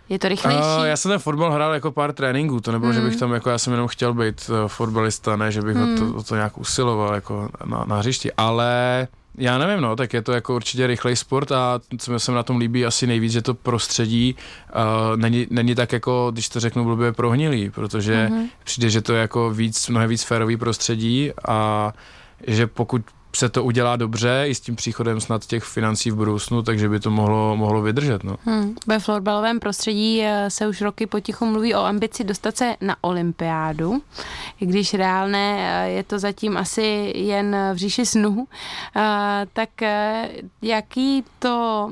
Je 0.09 0.19
to 0.19 0.27
rychlejší? 0.27 0.61
Uh, 0.79 0.85
já 0.85 0.97
jsem 0.97 1.11
ten 1.11 1.19
fotbal 1.19 1.51
hrál 1.51 1.73
jako 1.73 1.91
pár 1.91 2.13
tréninků, 2.13 2.59
to 2.59 2.71
nebylo, 2.71 2.91
mm. 2.91 2.95
že 2.95 3.01
bych 3.01 3.15
tam, 3.15 3.33
jako 3.33 3.49
já 3.49 3.57
jsem 3.57 3.73
jenom 3.73 3.87
chtěl 3.87 4.13
být 4.13 4.49
uh, 4.49 4.67
fotbalista, 4.67 5.35
ne, 5.35 5.51
že 5.51 5.61
bych 5.61 5.75
mm. 5.75 5.93
o, 5.93 5.97
to, 5.97 6.17
o 6.17 6.23
to 6.23 6.35
nějak 6.35 6.57
usiloval 6.57 7.15
jako 7.15 7.49
na, 7.65 7.83
na 7.87 7.97
hřišti, 7.97 8.31
ale 8.33 9.07
já 9.37 9.57
nevím, 9.57 9.81
no, 9.81 9.95
tak 9.95 10.13
je 10.13 10.21
to 10.21 10.31
jako 10.31 10.55
určitě 10.55 10.87
rychlej 10.87 11.15
sport 11.15 11.51
a 11.51 11.79
co 11.97 12.11
mi 12.11 12.19
se 12.19 12.31
na 12.31 12.43
tom 12.43 12.57
líbí 12.57 12.85
asi 12.85 13.07
nejvíc, 13.07 13.31
že 13.31 13.41
to 13.41 13.53
prostředí 13.53 14.35
uh, 14.75 15.17
není, 15.17 15.47
není 15.49 15.75
tak 15.75 15.91
jako, 15.91 16.29
když 16.31 16.49
to 16.49 16.59
řeknu 16.59 16.83
blbě, 16.85 17.11
prohnilý, 17.13 17.69
protože 17.69 18.27
mm-hmm. 18.31 18.47
přijde, 18.63 18.89
že 18.89 19.01
to 19.01 19.13
je 19.13 19.21
jako 19.21 19.49
víc, 19.49 19.89
mnohem 19.89 20.09
víc 20.09 20.23
férový 20.23 20.57
prostředí 20.57 21.31
a 21.47 21.93
že 22.47 22.67
pokud 22.67 23.01
se 23.35 23.49
to 23.49 23.63
udělá 23.63 23.95
dobře 23.95 24.45
i 24.47 24.55
s 24.55 24.59
tím 24.59 24.75
příchodem 24.75 25.21
snad 25.21 25.45
těch 25.45 25.63
financí 25.63 26.11
v 26.11 26.15
budoucnu, 26.15 26.61
takže 26.61 26.89
by 26.89 26.99
to 26.99 27.11
mohlo, 27.11 27.57
mohlo 27.57 27.81
vydržet. 27.81 28.23
No. 28.23 28.35
Hmm. 28.45 28.75
Ve 28.87 28.99
florbalovém 28.99 29.59
prostředí 29.59 30.21
eh, 30.23 30.49
se 30.49 30.67
už 30.67 30.81
roky 30.81 31.05
potichu 31.05 31.45
mluví 31.45 31.75
o 31.75 31.83
ambici 31.83 32.23
dostat 32.23 32.57
se 32.57 32.75
na 32.81 32.95
olympiádu, 33.01 34.01
i 34.61 34.65
když 34.65 34.93
reálné 34.93 35.57
eh, 35.59 35.89
je 35.89 36.03
to 36.03 36.19
zatím 36.19 36.57
asi 36.57 37.13
jen 37.15 37.55
v 37.73 37.77
říši 37.77 38.05
snu. 38.05 38.47
Eh, 38.95 39.45
tak 39.53 39.69
jaký 40.61 41.23
to 41.39 41.91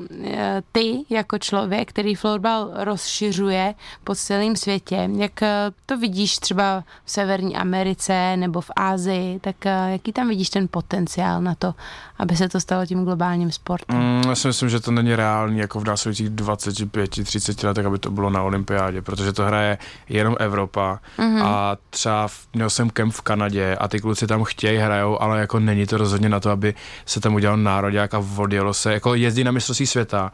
ty 0.72 1.04
jako 1.10 1.38
člověk, 1.38 1.88
který 1.88 2.14
florbal 2.14 2.70
rozšiřuje 2.74 3.74
po 4.04 4.14
celém 4.14 4.56
světě, 4.56 5.08
jak 5.16 5.40
to 5.86 5.98
vidíš 5.98 6.38
třeba 6.38 6.84
v 7.04 7.10
Severní 7.10 7.56
Americe 7.56 8.36
nebo 8.36 8.60
v 8.60 8.70
Ázii, 8.76 9.40
tak 9.40 9.56
jaký 9.88 10.12
tam 10.12 10.28
vidíš 10.28 10.50
ten 10.50 10.68
potenciál? 10.70 11.31
Potenciál 11.32 11.42
na 11.42 11.54
to, 11.54 11.74
aby 12.18 12.36
se 12.36 12.48
to 12.48 12.60
stalo 12.60 12.86
tím 12.86 13.04
globálním 13.04 13.52
sportem? 13.52 13.98
Mm, 13.98 14.22
já 14.28 14.34
si 14.34 14.48
myslím, 14.48 14.68
že 14.68 14.80
to 14.80 14.90
není 14.90 15.16
reálný 15.16 15.58
jako 15.58 15.80
v 15.80 15.84
následujících 15.84 16.30
25-30 16.30 17.66
letech, 17.66 17.86
aby 17.86 17.98
to 17.98 18.10
bylo 18.10 18.30
na 18.30 18.42
olympiádě, 18.42 19.02
protože 19.02 19.32
to 19.32 19.44
hraje 19.44 19.78
jenom 20.08 20.36
Evropa 20.38 21.00
mm-hmm. 21.18 21.42
a 21.44 21.76
třeba 21.90 22.28
měl 22.54 22.70
jsem 22.70 22.90
kemp 22.90 23.14
v 23.14 23.20
Kanadě 23.20 23.76
a 23.76 23.88
ty 23.88 24.00
kluci 24.00 24.26
tam 24.26 24.44
chtějí, 24.44 24.78
hrajou, 24.78 25.22
ale 25.22 25.40
jako 25.40 25.58
není 25.58 25.86
to 25.86 25.96
rozhodně 25.96 26.28
na 26.28 26.40
to, 26.40 26.50
aby 26.50 26.74
se 27.06 27.20
tam 27.20 27.34
udělal 27.34 27.56
národák 27.56 28.14
a 28.14 28.24
odjelo 28.36 28.74
se, 28.74 28.92
jako 28.92 29.14
jezdí 29.14 29.44
na 29.44 29.52
mistrovství 29.52 29.86
světa, 29.86 30.32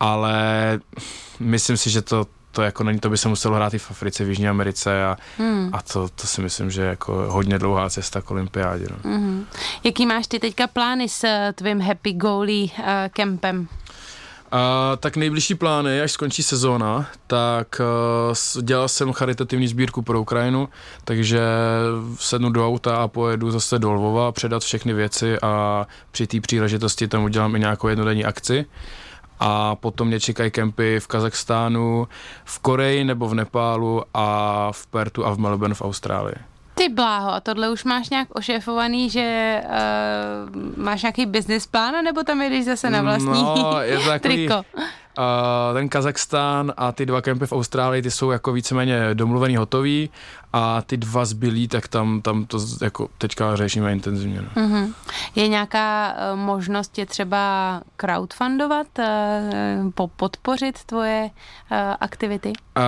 ale 0.00 0.78
myslím 1.40 1.76
si, 1.76 1.90
že 1.90 2.02
to 2.02 2.26
to 2.54 2.62
jako 2.62 2.84
není, 2.84 2.98
to 2.98 3.10
by 3.10 3.18
se 3.18 3.28
muselo 3.28 3.56
hrát 3.56 3.74
i 3.74 3.78
v 3.78 3.90
Africe, 3.90 4.24
v 4.24 4.28
Jižní 4.28 4.48
Americe 4.48 5.04
a, 5.04 5.16
hmm. 5.38 5.70
a 5.72 5.82
to, 5.82 6.08
to 6.08 6.26
si 6.26 6.40
myslím, 6.40 6.70
že 6.70 6.82
je 6.82 6.88
jako 6.88 7.26
hodně 7.28 7.58
dlouhá 7.58 7.90
cesta 7.90 8.22
k 8.22 8.30
olympiádě. 8.30 8.86
No. 8.90 9.10
Hmm. 9.10 9.46
Jaký 9.84 10.06
máš 10.06 10.26
ty 10.26 10.38
teďka 10.38 10.66
plány 10.66 11.08
s 11.08 11.24
uh, 11.24 11.30
tvým 11.54 11.80
Happy 11.80 12.12
Goalie 12.12 12.64
uh, 12.64 12.84
kempem? 13.10 13.68
A, 14.52 14.96
tak 14.96 15.16
nejbližší 15.16 15.54
plány, 15.54 16.00
až 16.00 16.12
skončí 16.12 16.42
sezóna, 16.42 17.06
tak 17.26 17.80
uh, 17.80 18.62
dělal 18.62 18.88
jsem 18.88 19.12
charitativní 19.12 19.68
sbírku 19.68 20.02
pro 20.02 20.20
Ukrajinu, 20.20 20.68
takže 21.04 21.40
sednu 22.18 22.50
do 22.50 22.66
auta 22.66 22.96
a 22.96 23.08
pojedu 23.08 23.50
zase 23.50 23.78
do 23.78 23.92
Lvova, 23.92 24.32
předat 24.32 24.62
všechny 24.62 24.92
věci 24.92 25.38
a 25.42 25.86
při 26.10 26.26
té 26.26 26.40
příležitosti 26.40 27.08
tam 27.08 27.24
udělám 27.24 27.56
i 27.56 27.60
nějakou 27.60 27.88
jednodenní 27.88 28.24
akci 28.24 28.66
a 29.40 29.74
potom 29.74 30.08
mě 30.08 30.20
čekají 30.20 30.50
kempy 30.50 31.00
v 31.00 31.06
Kazachstánu, 31.06 32.08
v 32.44 32.58
Koreji 32.58 33.04
nebo 33.04 33.28
v 33.28 33.34
Nepálu 33.34 34.02
a 34.14 34.68
v 34.72 34.86
Pertu 34.86 35.26
a 35.26 35.34
v 35.34 35.38
Melbourne 35.38 35.74
v 35.74 35.82
Austrálii. 35.82 36.34
Ty 36.74 36.88
bláho, 36.88 37.30
a 37.30 37.40
tohle 37.40 37.70
už 37.70 37.84
máš 37.84 38.10
nějak 38.10 38.28
ošéfovaný, 38.32 39.10
že 39.10 39.60
uh, 39.64 40.82
máš 40.84 41.02
nějaký 41.02 41.26
business 41.26 41.66
plán, 41.66 42.04
nebo 42.04 42.22
tam 42.22 42.42
jdeš 42.42 42.64
zase 42.64 42.90
na 42.90 43.02
vlastní 43.02 43.42
no, 43.42 43.80
je 43.80 43.98
to 43.98 44.04
takový, 44.04 44.34
triko? 44.34 44.62
Uh, 45.18 45.74
ten 45.74 45.88
Kazachstán 45.88 46.72
a 46.76 46.92
ty 46.92 47.06
dva 47.06 47.22
kempy 47.22 47.46
v 47.46 47.52
Austrálii, 47.52 48.02
ty 48.02 48.10
jsou 48.10 48.30
jako 48.30 48.52
víceméně 48.52 49.14
domluvený, 49.14 49.56
hotový 49.56 50.10
a 50.56 50.82
ty 50.82 50.96
dva 50.96 51.24
zbylí, 51.24 51.68
tak 51.68 51.88
tam, 51.88 52.22
tam 52.22 52.44
to 52.46 52.58
jako 52.82 53.08
teďka 53.18 53.56
řešíme 53.56 53.92
intenzivně. 53.92 54.42
No. 54.42 54.62
Mm-hmm. 54.62 54.92
Je 55.34 55.48
nějaká 55.48 56.14
uh, 56.32 56.38
možnost 56.38 56.98
je 56.98 57.06
třeba 57.06 57.80
crowdfundovat, 57.96 58.86
uh, 58.98 60.06
podpořit 60.16 60.84
tvoje 60.84 61.30
uh, 61.70 61.78
aktivity? 62.00 62.52
Uh, 62.76 62.84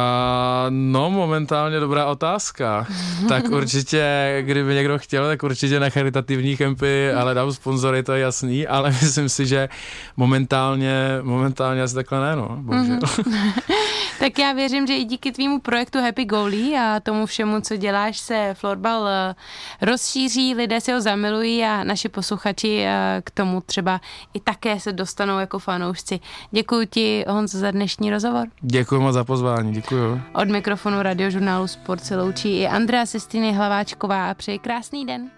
no, 0.71 1.11
momentálně 1.11 1.81
dobrá 1.81 2.07
otázka. 2.07 2.87
tak 3.29 3.49
určitě, 3.49 4.39
kdyby 4.41 4.75
někdo 4.75 4.99
chtěl, 4.99 5.27
tak 5.27 5.43
určitě 5.43 5.81
na 5.81 5.91
charitativní 5.91 6.57
kempy, 6.57 7.13
ale 7.13 7.35
dám 7.35 7.53
sponzory, 7.53 8.03
to 8.03 8.13
je 8.13 8.21
jasný, 8.21 8.67
ale 8.67 8.91
myslím 9.03 9.29
si, 9.29 9.47
že 9.47 9.69
momentálně, 10.17 11.19
momentálně 11.23 11.83
asi 11.83 11.95
takhle 11.95 12.16
ne, 12.21 12.37
no, 12.37 12.57
bohužel. 12.61 12.97
Mm-hmm. 12.97 13.53
tak 14.19 14.39
já 14.39 14.53
věřím, 14.53 14.87
že 14.87 14.97
i 14.97 15.05
díky 15.05 15.33
tvýmu 15.33 15.61
projektu 15.61 16.01
Happy 16.01 16.25
Goalie 16.25 16.81
a 16.81 17.01
tomu 17.01 17.27
všemu, 17.27 17.61
co 17.61 17.77
děláš, 17.77 18.19
se 18.19 18.55
florbal 18.55 19.09
eh, 19.09 19.35
rozšíří, 19.83 20.55
lidé 20.55 20.81
si 20.81 20.93
ho 20.93 21.01
zamilují 21.01 21.65
a 21.65 21.85
naši 21.85 22.09
posluchači 22.09 22.83
eh, 22.85 23.23
k 23.25 23.31
tomu 23.31 23.61
třeba 23.61 24.01
i 24.35 24.41
také 24.41 24.81
se 24.81 24.93
dostanou 24.93 25.39
jako 25.39 25.59
fanoušci. 25.59 26.21
Děkuji 26.51 26.87
ti, 26.87 27.25
Honzo, 27.29 27.59
za 27.59 27.71
dnešní 27.71 28.11
rozhovor. 28.11 28.49
Děkuji 28.61 29.01
moc 29.01 29.15
za 29.15 29.25
pozvání, 29.25 29.73
děkuji. 29.73 30.23
Od 30.33 30.49
mikrofonu 30.49 31.03
radiožurnálu 31.03 31.67
Sport 31.67 32.05
se 32.05 32.17
loučí 32.17 32.59
i 32.59 32.67
Andrea 32.67 33.07
Sistiny 33.07 33.53
Hlaváčková 33.53 34.31
a 34.31 34.35
přeji 34.35 34.59
krásný 34.59 35.07
den. 35.07 35.31